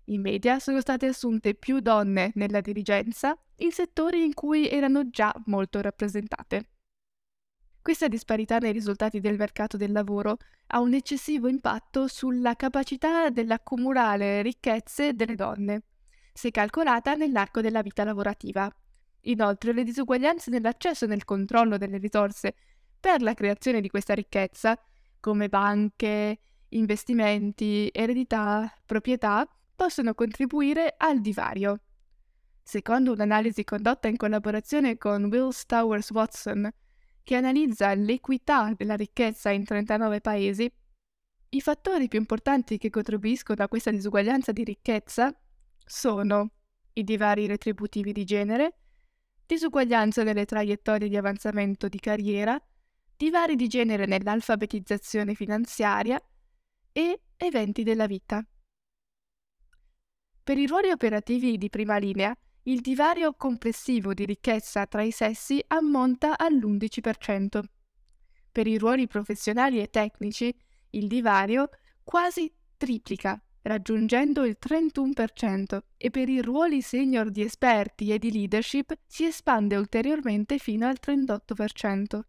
In 0.08 0.20
media 0.20 0.60
sono 0.60 0.80
state 0.80 1.06
assunte 1.06 1.54
più 1.54 1.80
donne 1.80 2.30
nella 2.34 2.60
dirigenza 2.60 3.36
in 3.56 3.72
settori 3.72 4.24
in 4.24 4.34
cui 4.34 4.68
erano 4.68 5.10
già 5.10 5.34
molto 5.46 5.80
rappresentate. 5.80 6.68
Questa 7.82 8.06
disparità 8.06 8.58
nei 8.58 8.72
risultati 8.72 9.20
del 9.20 9.36
mercato 9.36 9.76
del 9.76 9.92
lavoro 9.92 10.38
ha 10.68 10.80
un 10.80 10.94
eccessivo 10.94 11.48
impatto 11.48 12.06
sulla 12.06 12.54
capacità 12.54 13.30
dell'accumulare 13.30 14.42
ricchezze 14.42 15.14
delle 15.14 15.34
donne, 15.34 15.82
se 16.32 16.50
calcolata 16.50 17.14
nell'arco 17.14 17.60
della 17.60 17.82
vita 17.82 18.04
lavorativa. 18.04 18.68
Inoltre 19.22 19.72
le 19.72 19.82
disuguaglianze 19.82 20.50
nell'accesso 20.50 21.04
e 21.04 21.08
nel 21.08 21.24
controllo 21.24 21.78
delle 21.78 21.98
risorse 21.98 22.54
per 22.98 23.22
la 23.22 23.34
creazione 23.34 23.80
di 23.80 23.88
questa 23.88 24.14
ricchezza, 24.14 24.78
come 25.18 25.48
banche, 25.48 26.38
investimenti, 26.70 27.88
eredità, 27.92 28.72
proprietà, 28.84 29.48
possono 29.76 30.14
contribuire 30.14 30.94
al 30.96 31.20
divario. 31.20 31.82
Secondo 32.62 33.12
un'analisi 33.12 33.62
condotta 33.62 34.08
in 34.08 34.16
collaborazione 34.16 34.96
con 34.96 35.24
Will 35.26 35.50
Stowers 35.50 36.10
Watson, 36.10 36.68
che 37.22 37.36
analizza 37.36 37.94
l'equità 37.94 38.72
della 38.76 38.96
ricchezza 38.96 39.50
in 39.50 39.64
39 39.64 40.20
paesi, 40.20 40.72
i 41.50 41.60
fattori 41.60 42.08
più 42.08 42.18
importanti 42.18 42.76
che 42.78 42.90
contribuiscono 42.90 43.62
a 43.62 43.68
questa 43.68 43.90
disuguaglianza 43.90 44.50
di 44.50 44.64
ricchezza 44.64 45.32
sono 45.84 46.50
i 46.94 47.04
divari 47.04 47.46
retributivi 47.46 48.12
di 48.12 48.24
genere, 48.24 48.78
disuguaglianza 49.46 50.24
nelle 50.24 50.44
traiettorie 50.44 51.08
di 51.08 51.16
avanzamento 51.16 51.88
di 51.88 52.00
carriera, 52.00 52.60
divari 53.16 53.54
di 53.54 53.68
genere 53.68 54.06
nell'alfabetizzazione 54.06 55.34
finanziaria 55.34 56.20
e 56.92 57.20
eventi 57.36 57.82
della 57.82 58.06
vita. 58.06 58.44
Per 60.46 60.56
i 60.56 60.68
ruoli 60.68 60.90
operativi 60.90 61.58
di 61.58 61.68
prima 61.68 61.96
linea, 61.96 62.32
il 62.68 62.80
divario 62.80 63.34
complessivo 63.34 64.14
di 64.14 64.24
ricchezza 64.24 64.86
tra 64.86 65.02
i 65.02 65.10
sessi 65.10 65.60
ammonta 65.66 66.38
all'11%. 66.38 67.60
Per 68.52 68.66
i 68.68 68.78
ruoli 68.78 69.08
professionali 69.08 69.80
e 69.80 69.90
tecnici, 69.90 70.56
il 70.90 71.08
divario 71.08 71.70
quasi 72.04 72.48
triplica, 72.76 73.42
raggiungendo 73.62 74.44
il 74.44 74.56
31%, 74.64 75.80
e 75.96 76.10
per 76.10 76.28
i 76.28 76.40
ruoli 76.40 76.80
senior 76.80 77.32
di 77.32 77.42
esperti 77.42 78.12
e 78.12 78.20
di 78.20 78.30
leadership 78.30 78.96
si 79.04 79.24
espande 79.24 79.74
ulteriormente 79.74 80.58
fino 80.58 80.86
al 80.86 80.98
38%. 81.04 82.20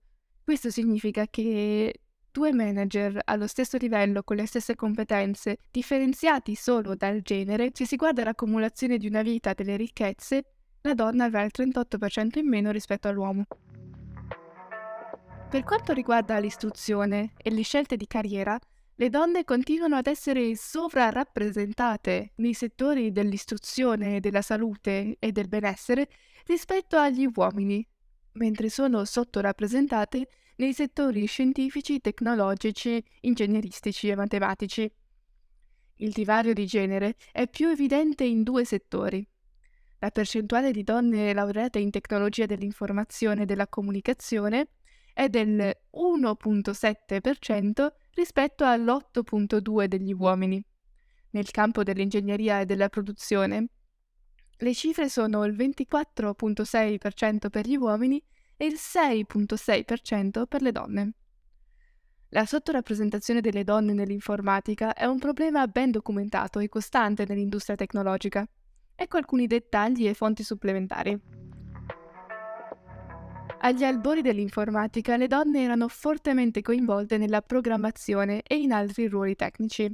Questo 0.43 0.71
significa 0.71 1.27
che 1.27 2.01
due 2.38 2.54
manager 2.54 3.19
allo 3.26 3.47
stesso 3.47 3.78
livello 3.78 4.21
con 4.21 4.36
le 4.36 4.45
stesse 4.45 4.76
competenze, 4.76 5.58
differenziati 5.71 6.54
solo 6.54 6.93
dal 6.93 7.21
genere, 7.23 7.71
se 7.73 7.88
si 7.88 7.95
guarda 7.95 8.23
l'accumulazione 8.23 9.00
di 9.00 9.08
una 9.08 9.23
vita 9.23 9.54
delle 9.56 9.76
ricchezze, 9.76 10.43
la 10.82 10.93
donna 10.93 11.23
avrà 11.23 11.41
il 11.41 11.52
38% 11.52 12.38
in 12.38 12.47
meno 12.47 12.69
rispetto 12.69 13.08
all'uomo. 13.08 13.47
Per 15.50 15.63
quanto 15.63 15.93
riguarda 15.93 16.38
l'istruzione 16.38 17.34
e 17.41 17.50
le 17.50 17.63
scelte 17.63 17.97
di 17.97 18.06
carriera, 18.06 18.56
le 18.93 19.10
donne 19.10 19.43
continuano 19.43 19.95
ad 19.95 20.06
essere 20.06 20.56
sovrarappresentate 20.56 22.34
nei 22.36 22.54
settori 22.54 23.12
dell'istruzione, 23.12 24.19
della 24.19 24.43
salute 24.43 25.15
e 25.17 25.32
del 25.32 25.47
benessere 25.47 26.08
rispetto 26.45 26.97
agli 26.97 27.28
uomini, 27.34 27.84
mentre 28.34 28.69
sono 28.69 29.06
sottorappresentate 29.06 30.28
nei 30.58 30.74
settori 30.74 31.26
scientifici, 31.26 32.00
tecnologici, 32.00 33.04
ingegneristici 33.22 34.10
e 34.10 34.15
matematici. 34.15 34.91
Il 35.98 36.12
divario 36.12 36.54
di 36.54 36.65
genere 36.65 37.15
è 37.32 37.48
più 37.48 37.70
evidente 37.70 38.24
in 38.24 38.43
due 38.43 38.65
settori. 38.65 39.28
La 40.00 40.12
percentuale 40.12 40.72
di 40.72 40.84
donne 40.84 41.34
laureate 41.34 41.80
in 41.80 41.89
tecnologia 41.89 42.46
dell'informazione 42.46 43.43
e 43.43 43.46
della 43.46 43.67
comunicazione 43.67 44.70
è 45.13 45.28
del 45.30 45.76
1.7% 45.91 47.88
rispetto 48.13 48.63
all'8.2% 48.63 49.86
degli 49.86 50.13
uomini. 50.13 50.63
Nel 51.32 51.50
campo 51.50 51.84
dell'ingegneria 51.84 52.62
e 52.62 52.65
della 52.65 52.89
produzione, 52.89 53.70
le 54.58 54.74
cifre 54.74 55.10
sono 55.10 55.43
il 55.46 55.56
24.6% 55.56 57.50
per 57.50 57.67
gli 57.67 57.76
uomini 57.76 58.24
e 58.58 58.65
il 58.65 58.76
6.6% 58.76 60.46
per 60.48 60.62
le 60.62 60.72
donne. 60.72 61.12
La 62.30 62.46
sottorappresentazione 62.46 63.39
delle 63.39 63.63
donne 63.63 63.93
nell'informatica 63.93 64.93
è 64.93 65.06
un 65.06 65.17
problema 65.17 65.65
ben 65.67 65.91
documentato 65.91 66.60
e 66.60 66.67
costante 66.67 67.24
nell'industria 67.26 67.78
tecnologica. 67.78 68.46
Ecco 68.96 69.17
alcuni 69.17 69.48
dettagli 69.48 70.08
e 70.08 70.13
fonti 70.13 70.43
supplementari. 70.43 71.17
Agli 73.60 73.84
albori 73.84 74.22
dell'informatica 74.22 75.17
le 75.17 75.28
donne 75.28 75.63
erano 75.63 75.88
fortemente 75.88 76.62
coinvolte 76.62 77.17
nella 77.17 77.41
programmazione 77.41 78.41
e 78.43 78.58
in 78.58 78.72
altri 78.72 79.08
ruoli 79.08 79.36
tecnici. 79.36 79.89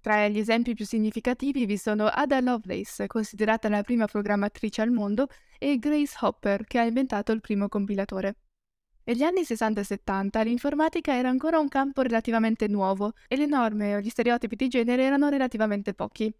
Tra 0.00 0.28
gli 0.28 0.38
esempi 0.38 0.74
più 0.74 0.86
significativi 0.86 1.66
vi 1.66 1.76
sono 1.76 2.06
Ada 2.06 2.40
Lovelace, 2.40 3.06
considerata 3.06 3.68
la 3.68 3.82
prima 3.82 4.06
programmatrice 4.06 4.80
al 4.80 4.90
mondo, 4.90 5.28
e 5.58 5.78
Grace 5.78 6.16
Hopper, 6.20 6.64
che 6.64 6.78
ha 6.78 6.84
inventato 6.84 7.32
il 7.32 7.42
primo 7.42 7.68
compilatore. 7.68 8.36
Negli 9.04 9.22
anni 9.22 9.44
60 9.44 9.80
e 9.80 9.84
70 9.84 10.42
l'informatica 10.42 11.14
era 11.14 11.28
ancora 11.28 11.58
un 11.58 11.68
campo 11.68 12.00
relativamente 12.00 12.66
nuovo 12.66 13.12
e 13.28 13.36
le 13.36 13.44
norme 13.44 13.96
o 13.96 14.00
gli 14.00 14.08
stereotipi 14.08 14.56
di 14.56 14.68
genere 14.68 15.02
erano 15.02 15.28
relativamente 15.28 15.92
pochi. 15.92 16.32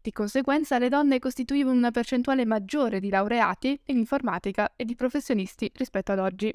Di 0.00 0.12
conseguenza 0.12 0.78
le 0.78 0.88
donne 0.88 1.20
costituivano 1.20 1.76
una 1.76 1.90
percentuale 1.92 2.44
maggiore 2.44 2.98
di 2.98 3.08
laureati 3.08 3.78
in 3.86 3.98
informatica 3.98 4.72
e 4.74 4.84
di 4.84 4.96
professionisti 4.96 5.70
rispetto 5.74 6.10
ad 6.10 6.18
oggi. 6.18 6.52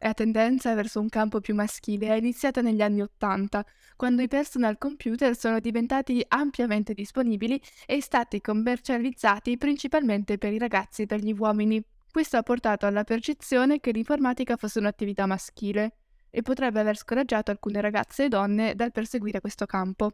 La 0.00 0.14
tendenza 0.14 0.74
verso 0.74 1.00
un 1.00 1.08
campo 1.08 1.40
più 1.40 1.54
maschile 1.54 2.08
è 2.08 2.14
iniziata 2.14 2.60
negli 2.60 2.82
anni 2.82 3.00
Ottanta, 3.00 3.64
quando 3.96 4.22
i 4.22 4.28
personal 4.28 4.78
computer 4.78 5.36
sono 5.36 5.58
diventati 5.58 6.24
ampiamente 6.28 6.94
disponibili 6.94 7.60
e 7.84 8.00
stati 8.00 8.40
commercializzati 8.40 9.56
principalmente 9.58 10.38
per 10.38 10.52
i 10.52 10.58
ragazzi 10.58 11.02
e 11.02 11.06
per 11.06 11.20
gli 11.20 11.34
uomini. 11.36 11.82
Questo 12.10 12.36
ha 12.36 12.42
portato 12.42 12.86
alla 12.86 13.04
percezione 13.04 13.80
che 13.80 13.90
l'informatica 13.90 14.56
fosse 14.56 14.78
un'attività 14.78 15.26
maschile 15.26 15.96
e 16.30 16.42
potrebbe 16.42 16.78
aver 16.78 16.96
scoraggiato 16.96 17.50
alcune 17.50 17.80
ragazze 17.80 18.24
e 18.24 18.28
donne 18.28 18.74
dal 18.74 18.92
perseguire 18.92 19.40
questo 19.40 19.66
campo. 19.66 20.12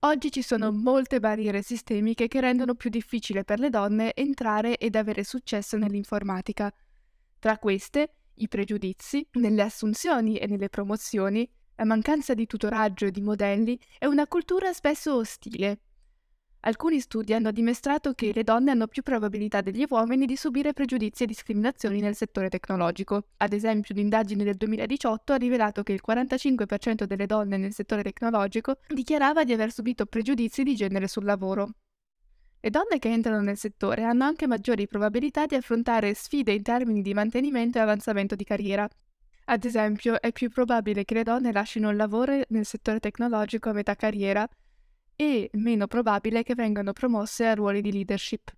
Oggi 0.00 0.30
ci 0.30 0.42
sono 0.42 0.70
molte 0.72 1.20
barriere 1.20 1.62
sistemiche 1.62 2.28
che 2.28 2.40
rendono 2.40 2.74
più 2.74 2.90
difficile 2.90 3.44
per 3.44 3.58
le 3.58 3.70
donne 3.70 4.14
entrare 4.14 4.76
ed 4.78 4.94
avere 4.94 5.24
successo 5.24 5.76
nell'informatica. 5.76 6.72
Tra 7.40 7.58
queste, 7.58 8.17
i 8.38 8.48
pregiudizi 8.48 9.26
nelle 9.32 9.62
assunzioni 9.62 10.36
e 10.36 10.46
nelle 10.46 10.68
promozioni, 10.68 11.48
la 11.76 11.84
mancanza 11.84 12.34
di 12.34 12.46
tutoraggio 12.46 13.06
e 13.06 13.10
di 13.10 13.20
modelli 13.20 13.78
e 13.98 14.06
una 14.06 14.26
cultura 14.26 14.72
spesso 14.72 15.14
ostile. 15.14 15.80
Alcuni 16.60 16.98
studi 16.98 17.32
hanno 17.34 17.52
dimostrato 17.52 18.14
che 18.14 18.32
le 18.34 18.42
donne 18.42 18.72
hanno 18.72 18.88
più 18.88 19.02
probabilità 19.02 19.60
degli 19.60 19.86
uomini 19.88 20.26
di 20.26 20.34
subire 20.34 20.72
pregiudizi 20.72 21.22
e 21.22 21.26
discriminazioni 21.26 22.00
nel 22.00 22.16
settore 22.16 22.48
tecnologico. 22.48 23.28
Ad 23.36 23.52
esempio, 23.52 23.94
un'indagine 23.94 24.42
del 24.42 24.56
2018 24.56 25.32
ha 25.32 25.36
rivelato 25.36 25.84
che 25.84 25.92
il 25.92 26.02
45% 26.04 27.04
delle 27.04 27.26
donne 27.26 27.58
nel 27.58 27.72
settore 27.72 28.02
tecnologico 28.02 28.78
dichiarava 28.88 29.44
di 29.44 29.52
aver 29.52 29.70
subito 29.70 30.04
pregiudizi 30.06 30.64
di 30.64 30.74
genere 30.74 31.06
sul 31.06 31.24
lavoro. 31.24 31.74
Le 32.60 32.70
donne 32.70 32.98
che 32.98 33.08
entrano 33.08 33.40
nel 33.40 33.56
settore 33.56 34.02
hanno 34.02 34.24
anche 34.24 34.48
maggiori 34.48 34.88
probabilità 34.88 35.46
di 35.46 35.54
affrontare 35.54 36.12
sfide 36.14 36.52
in 36.52 36.62
termini 36.62 37.02
di 37.02 37.14
mantenimento 37.14 37.78
e 37.78 37.82
avanzamento 37.82 38.34
di 38.34 38.44
carriera. 38.44 38.88
Ad 39.50 39.64
esempio, 39.64 40.20
è 40.20 40.32
più 40.32 40.50
probabile 40.50 41.04
che 41.04 41.14
le 41.14 41.22
donne 41.22 41.52
lasciino 41.52 41.88
il 41.88 41.96
lavoro 41.96 42.42
nel 42.48 42.66
settore 42.66 42.98
tecnologico 42.98 43.70
a 43.70 43.72
metà 43.72 43.94
carriera 43.94 44.46
e 45.14 45.50
meno 45.54 45.86
probabile 45.86 46.42
che 46.42 46.54
vengano 46.54 46.92
promosse 46.92 47.46
a 47.46 47.54
ruoli 47.54 47.80
di 47.80 47.92
leadership. 47.92 48.52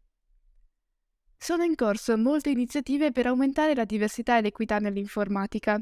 Sono 1.36 1.62
in 1.62 1.74
corso 1.74 2.16
molte 2.18 2.50
iniziative 2.50 3.12
per 3.12 3.26
aumentare 3.26 3.74
la 3.74 3.84
diversità 3.84 4.36
e 4.36 4.42
l'equità 4.42 4.78
nell'informatica. 4.78 5.80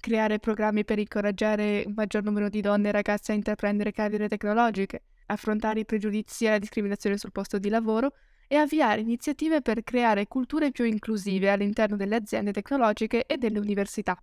Creare 0.00 0.38
programmi 0.38 0.84
per 0.84 0.98
incoraggiare 0.98 1.82
un 1.84 1.94
maggior 1.94 2.22
numero 2.22 2.48
di 2.48 2.60
donne 2.60 2.88
e 2.88 2.92
ragazze 2.92 3.32
a 3.32 3.34
intraprendere 3.34 3.90
carriere 3.90 4.28
tecnologiche, 4.28 5.02
affrontare 5.28 5.80
i 5.80 5.84
pregiudizi 5.84 6.44
e 6.44 6.50
la 6.50 6.58
discriminazione 6.58 7.16
sul 7.16 7.32
posto 7.32 7.58
di 7.58 7.68
lavoro 7.68 8.12
e 8.46 8.56
avviare 8.56 9.00
iniziative 9.00 9.62
per 9.62 9.84
creare 9.84 10.26
culture 10.26 10.70
più 10.70 10.84
inclusive 10.84 11.50
all'interno 11.50 11.96
delle 11.96 12.16
aziende 12.16 12.52
tecnologiche 12.52 13.24
e 13.26 13.36
delle 13.36 13.58
università. 13.58 14.22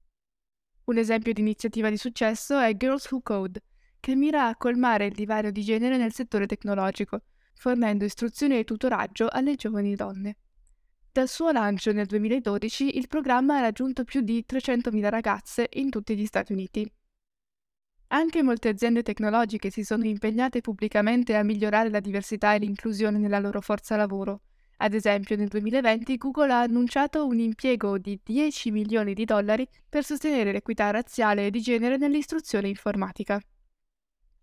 Un 0.86 0.98
esempio 0.98 1.34
di 1.34 1.42
iniziativa 1.42 1.90
di 1.90 1.98
successo 1.98 2.60
è 2.60 2.76
Girls 2.76 3.10
Who 3.10 3.22
Code, 3.22 3.62
che 4.00 4.16
mira 4.16 4.48
a 4.48 4.56
colmare 4.56 5.06
il 5.06 5.14
divario 5.14 5.52
di 5.52 5.64
genere 5.64 5.98
nel 5.98 6.14
settore 6.14 6.46
tecnologico, 6.46 7.22
fornendo 7.56 8.06
istruzioni 8.06 8.58
e 8.58 8.64
tutoraggio 8.64 9.28
alle 9.30 9.56
giovani 9.56 9.96
donne. 9.96 10.38
Dal 11.12 11.28
suo 11.30 11.52
lancio 11.52 11.92
nel 11.92 12.08
2012 12.08 12.98
il 12.98 13.08
programma 13.08 13.58
ha 13.58 13.62
raggiunto 13.62 14.04
più 14.04 14.22
di 14.22 14.44
300.000 14.48 15.10
ragazze 15.10 15.70
in 15.74 15.90
tutti 15.90 16.16
gli 16.16 16.26
Stati 16.26 16.52
Uniti. 16.52 16.92
Anche 18.10 18.44
molte 18.44 18.70
aziende 18.70 19.02
tecnologiche 19.02 19.70
si 19.70 19.84
sono 19.84 20.06
impegnate 20.06 20.62
pubblicamente 20.62 21.36
a 21.36 21.44
migliorare 21.44 21.90
la 21.90 22.00
diversità 22.00 22.54
e 22.54 22.60
l'inclusione 22.60 23.18
nella 23.18 23.40
loro 23.40 23.62
forza 23.62 23.96
lavoro. 23.96 24.42
Ad 24.78 24.94
esempio, 24.94 25.36
nel 25.36 25.48
2020 25.48 26.18
Google 26.18 26.52
ha 26.52 26.62
annunciato 26.62 27.26
un 27.26 27.40
impiego 27.40 27.98
di 27.98 28.20
10 28.22 28.72
milioni 28.72 29.14
di 29.14 29.26
dollari 29.26 29.68
per 29.88 30.04
sostenere 30.04 30.52
l'equità 30.52 30.92
razziale 30.92 31.48
e 31.48 31.50
di 31.50 31.62
genere 31.62 31.98
nell'istruzione 31.98 32.68
informatica. 32.68 33.42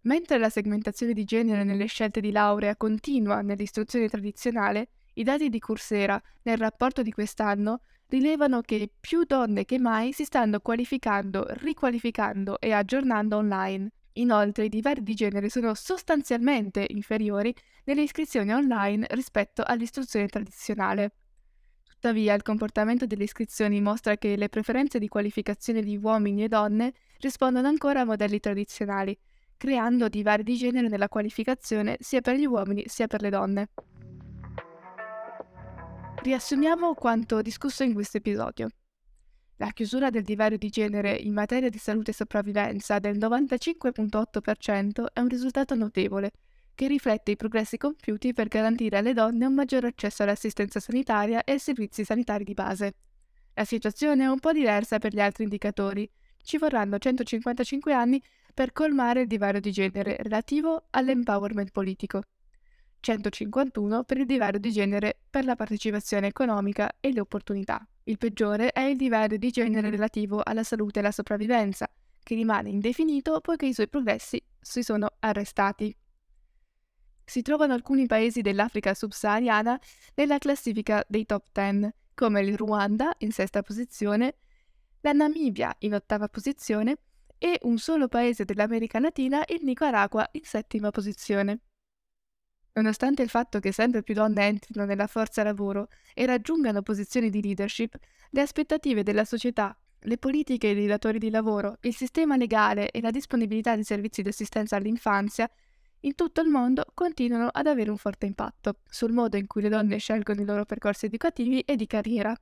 Mentre 0.02 0.38
la 0.38 0.50
segmentazione 0.50 1.12
di 1.12 1.24
genere 1.24 1.62
nelle 1.62 1.86
scelte 1.86 2.20
di 2.20 2.32
laurea 2.32 2.76
continua 2.76 3.42
nell'istruzione 3.42 4.08
tradizionale, 4.08 4.88
i 5.14 5.22
dati 5.22 5.48
di 5.48 5.58
Coursera 5.58 6.20
nel 6.42 6.56
rapporto 6.56 7.02
di 7.02 7.12
quest'anno 7.12 7.80
rilevano 8.06 8.60
che 8.60 8.90
più 9.00 9.24
donne 9.24 9.64
che 9.64 9.78
mai 9.78 10.12
si 10.12 10.24
stanno 10.24 10.60
qualificando, 10.60 11.46
riqualificando 11.48 12.60
e 12.60 12.72
aggiornando 12.72 13.36
online. 13.36 13.90
Inoltre 14.14 14.66
i 14.66 14.68
divari 14.68 15.02
di 15.02 15.14
genere 15.14 15.48
sono 15.48 15.72
sostanzialmente 15.74 16.84
inferiori 16.90 17.54
nelle 17.84 18.02
iscrizioni 18.02 18.52
online 18.52 19.06
rispetto 19.10 19.62
all'istruzione 19.64 20.26
tradizionale. 20.26 21.12
Tuttavia, 21.88 22.34
il 22.34 22.42
comportamento 22.42 23.06
delle 23.06 23.24
iscrizioni 23.24 23.80
mostra 23.80 24.16
che 24.16 24.36
le 24.36 24.48
preferenze 24.48 24.98
di 24.98 25.08
qualificazione 25.08 25.82
di 25.82 25.96
uomini 25.96 26.44
e 26.44 26.48
donne 26.48 26.92
rispondono 27.20 27.68
ancora 27.68 28.00
a 28.00 28.04
modelli 28.04 28.40
tradizionali, 28.40 29.16
creando 29.56 30.08
divari 30.08 30.42
di 30.42 30.56
genere 30.56 30.88
nella 30.88 31.08
qualificazione 31.08 31.96
sia 32.00 32.20
per 32.20 32.36
gli 32.36 32.44
uomini 32.44 32.82
sia 32.86 33.06
per 33.06 33.22
le 33.22 33.30
donne. 33.30 33.68
Riassumiamo 36.22 36.94
quanto 36.94 37.42
discusso 37.42 37.82
in 37.82 37.94
questo 37.94 38.18
episodio. 38.18 38.68
La 39.56 39.72
chiusura 39.72 40.08
del 40.08 40.22
divario 40.22 40.56
di 40.56 40.68
genere 40.68 41.16
in 41.16 41.32
materia 41.32 41.68
di 41.68 41.78
salute 41.78 42.12
e 42.12 42.14
sopravvivenza 42.14 43.00
del 43.00 43.18
95.8% 43.18 45.06
è 45.12 45.18
un 45.18 45.26
risultato 45.26 45.74
notevole, 45.74 46.30
che 46.76 46.86
riflette 46.86 47.32
i 47.32 47.36
progressi 47.36 47.76
compiuti 47.76 48.32
per 48.32 48.46
garantire 48.46 48.98
alle 48.98 49.14
donne 49.14 49.46
un 49.46 49.54
maggiore 49.54 49.88
accesso 49.88 50.22
all'assistenza 50.22 50.78
sanitaria 50.78 51.42
e 51.42 51.52
ai 51.52 51.58
servizi 51.58 52.04
sanitari 52.04 52.44
di 52.44 52.54
base. 52.54 52.94
La 53.54 53.64
situazione 53.64 54.22
è 54.22 54.28
un 54.28 54.38
po' 54.38 54.52
diversa 54.52 55.00
per 55.00 55.12
gli 55.12 55.20
altri 55.20 55.42
indicatori. 55.42 56.08
Ci 56.40 56.56
vorranno 56.56 56.98
155 56.98 57.92
anni 57.92 58.22
per 58.54 58.70
colmare 58.72 59.22
il 59.22 59.26
divario 59.26 59.58
di 59.58 59.72
genere 59.72 60.14
relativo 60.20 60.84
all'empowerment 60.90 61.72
politico. 61.72 62.22
151 63.02 64.04
per 64.04 64.18
il 64.18 64.26
divario 64.26 64.60
di 64.60 64.70
genere 64.70 65.18
per 65.28 65.44
la 65.44 65.56
partecipazione 65.56 66.28
economica 66.28 66.90
e 67.00 67.12
le 67.12 67.18
opportunità. 67.18 67.84
Il 68.04 68.16
peggiore 68.16 68.70
è 68.70 68.82
il 68.82 68.96
divario 68.96 69.38
di 69.38 69.50
genere 69.50 69.90
relativo 69.90 70.40
alla 70.42 70.62
salute 70.62 71.00
e 71.00 71.02
alla 71.02 71.10
sopravvivenza, 71.10 71.90
che 72.22 72.34
rimane 72.36 72.70
indefinito 72.70 73.40
poiché 73.40 73.66
i 73.66 73.74
suoi 73.74 73.88
progressi 73.88 74.40
si 74.60 74.84
sono 74.84 75.08
arrestati. 75.18 75.94
Si 77.24 77.42
trovano 77.42 77.72
alcuni 77.72 78.06
paesi 78.06 78.40
dell'Africa 78.40 78.94
subsahariana 78.94 79.80
nella 80.14 80.38
classifica 80.38 81.04
dei 81.08 81.26
top 81.26 81.46
10, 81.52 81.92
come 82.14 82.40
il 82.42 82.56
Ruanda 82.56 83.12
in 83.18 83.32
sesta 83.32 83.62
posizione, 83.62 84.36
la 85.00 85.12
Namibia 85.12 85.74
in 85.80 85.94
ottava 85.94 86.28
posizione 86.28 86.98
e 87.36 87.58
un 87.62 87.78
solo 87.78 88.06
paese 88.06 88.44
dell'America 88.44 89.00
Latina, 89.00 89.42
il 89.48 89.64
Nicaragua, 89.64 90.28
in 90.32 90.44
settima 90.44 90.92
posizione. 90.92 91.58
Nonostante 92.74 93.22
il 93.22 93.28
fatto 93.28 93.60
che 93.60 93.70
sempre 93.70 94.02
più 94.02 94.14
donne 94.14 94.46
entrino 94.46 94.86
nella 94.86 95.06
forza 95.06 95.42
lavoro 95.42 95.88
e 96.14 96.24
raggiungano 96.24 96.80
posizioni 96.80 97.28
di 97.28 97.42
leadership, 97.42 97.96
le 98.30 98.40
aspettative 98.40 99.02
della 99.02 99.24
società, 99.24 99.76
le 100.04 100.16
politiche 100.16 100.74
dei 100.74 100.86
datori 100.86 101.18
di 101.18 101.28
lavoro, 101.28 101.76
il 101.82 101.94
sistema 101.94 102.36
legale 102.36 102.90
e 102.90 103.00
la 103.02 103.10
disponibilità 103.10 103.76
di 103.76 103.84
servizi 103.84 104.22
di 104.22 104.28
assistenza 104.28 104.76
all'infanzia 104.76 105.50
in 106.04 106.14
tutto 106.14 106.40
il 106.40 106.48
mondo 106.48 106.84
continuano 106.94 107.48
ad 107.52 107.66
avere 107.66 107.90
un 107.90 107.96
forte 107.96 108.26
impatto 108.26 108.78
sul 108.88 109.12
modo 109.12 109.36
in 109.36 109.46
cui 109.46 109.62
le 109.62 109.68
donne 109.68 109.98
scelgono 109.98 110.40
i 110.40 110.44
loro 110.44 110.64
percorsi 110.64 111.06
educativi 111.06 111.60
e 111.60 111.76
di 111.76 111.86
carriera. 111.86 112.34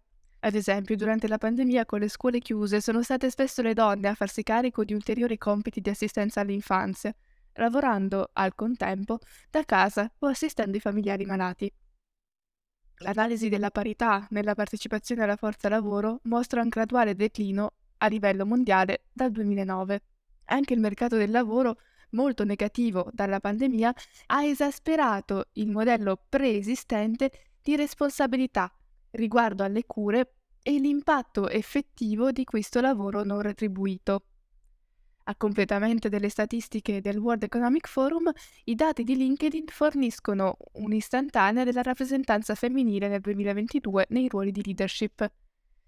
Ad 0.42 0.54
esempio, 0.54 0.96
durante 0.96 1.28
la 1.28 1.36
pandemia 1.36 1.84
con 1.84 1.98
le 1.98 2.08
scuole 2.08 2.38
chiuse 2.38 2.80
sono 2.80 3.02
state 3.02 3.28
spesso 3.28 3.60
le 3.60 3.74
donne 3.74 4.08
a 4.08 4.14
farsi 4.14 4.42
carico 4.42 4.84
di 4.84 4.94
ulteriori 4.94 5.36
compiti 5.36 5.82
di 5.82 5.90
assistenza 5.90 6.40
all'infanzia, 6.40 7.14
lavorando 7.54 8.30
al 8.32 8.54
contempo 8.54 9.18
da 9.50 9.64
casa 9.64 10.10
o 10.18 10.26
assistendo 10.26 10.76
i 10.76 10.80
familiari 10.80 11.24
malati. 11.24 11.72
L'analisi 13.02 13.48
della 13.48 13.70
parità 13.70 14.26
nella 14.30 14.54
partecipazione 14.54 15.22
alla 15.22 15.36
forza 15.36 15.68
lavoro 15.68 16.20
mostra 16.24 16.60
un 16.60 16.68
graduale 16.68 17.14
declino 17.14 17.72
a 17.98 18.06
livello 18.08 18.44
mondiale 18.44 19.04
dal 19.12 19.30
2009. 19.30 20.02
Anche 20.46 20.74
il 20.74 20.80
mercato 20.80 21.16
del 21.16 21.30
lavoro, 21.30 21.78
molto 22.10 22.44
negativo 22.44 23.08
dalla 23.12 23.40
pandemia, 23.40 23.94
ha 24.26 24.44
esasperato 24.44 25.48
il 25.52 25.70
modello 25.70 26.20
preesistente 26.28 27.30
di 27.62 27.76
responsabilità 27.76 28.70
riguardo 29.12 29.64
alle 29.64 29.84
cure 29.86 30.34
e 30.62 30.78
l'impatto 30.78 31.48
effettivo 31.48 32.32
di 32.32 32.44
questo 32.44 32.80
lavoro 32.80 33.24
non 33.24 33.40
retribuito. 33.40 34.24
A 35.30 35.36
completamento 35.36 36.08
delle 36.08 36.28
statistiche 36.28 37.00
del 37.00 37.16
World 37.16 37.44
Economic 37.44 37.86
Forum, 37.86 38.32
i 38.64 38.74
dati 38.74 39.04
di 39.04 39.14
LinkedIn 39.14 39.66
forniscono 39.68 40.56
un'istantanea 40.72 41.62
della 41.62 41.82
rappresentanza 41.82 42.56
femminile 42.56 43.06
nel 43.06 43.20
2022 43.20 44.06
nei 44.08 44.26
ruoli 44.26 44.50
di 44.50 44.64
leadership. 44.64 45.30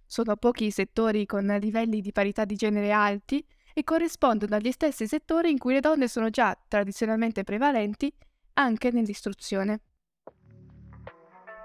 Sono 0.07 0.37
pochi 0.37 0.67
i 0.67 0.71
settori 0.71 1.27
con 1.27 1.45
livelli 1.61 2.01
di 2.01 2.13
parità 2.13 2.45
di 2.45 2.55
genere 2.55 2.93
alti 2.93 3.45
e 3.75 3.83
corrispondono 3.83 4.55
agli 4.55 4.71
stessi 4.71 5.09
settori 5.09 5.51
in 5.51 5.59
cui 5.59 5.73
le 5.73 5.81
donne 5.81 6.07
sono 6.07 6.31
già 6.31 6.57
tradizionalmente 6.69 7.43
prevalenti 7.43 8.15
anche 8.55 8.93
nell'istruzione. 8.93 9.81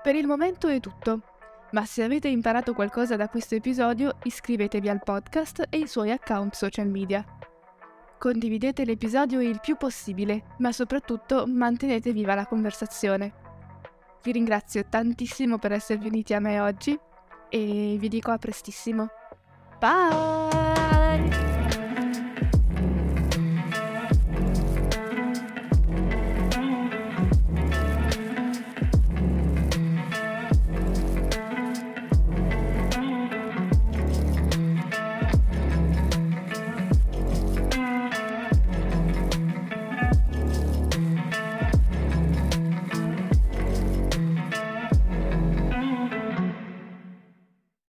Per 0.02 0.16
il 0.16 0.26
momento 0.26 0.68
è 0.68 0.80
tutto. 0.80 1.22
Ma 1.74 1.86
se 1.86 2.02
avete 2.02 2.28
imparato 2.28 2.74
qualcosa 2.74 3.16
da 3.18 3.30
questo 3.30 3.54
episodio, 3.54 4.18
iscrivetevi 4.24 4.90
al 4.90 5.04
podcast 5.04 5.68
e 5.70 5.78
ai 5.78 5.88
suoi 5.88 6.10
account 6.10 6.56
social 6.56 6.88
media. 6.88 7.24
Condividete 8.18 8.84
l'episodio 8.84 9.42
il 9.42 9.60
più 9.60 9.78
possibile, 9.78 10.56
ma 10.58 10.72
soprattutto 10.72 11.46
mantenete 11.48 12.12
viva 12.12 12.34
la 12.34 12.48
conversazione. 12.48 13.46
Vi 14.24 14.32
ringrazio 14.32 14.84
tantissimo 14.90 15.60
per 15.60 15.72
essere 15.72 16.00
venuti 16.00 16.34
a 16.34 16.40
me 16.40 16.60
oggi 16.60 16.98
e 17.50 17.96
vi 17.98 18.08
dico 18.10 18.32
a 18.32 18.38
prestissimo. 18.38 19.08
Bye! 19.80 21.47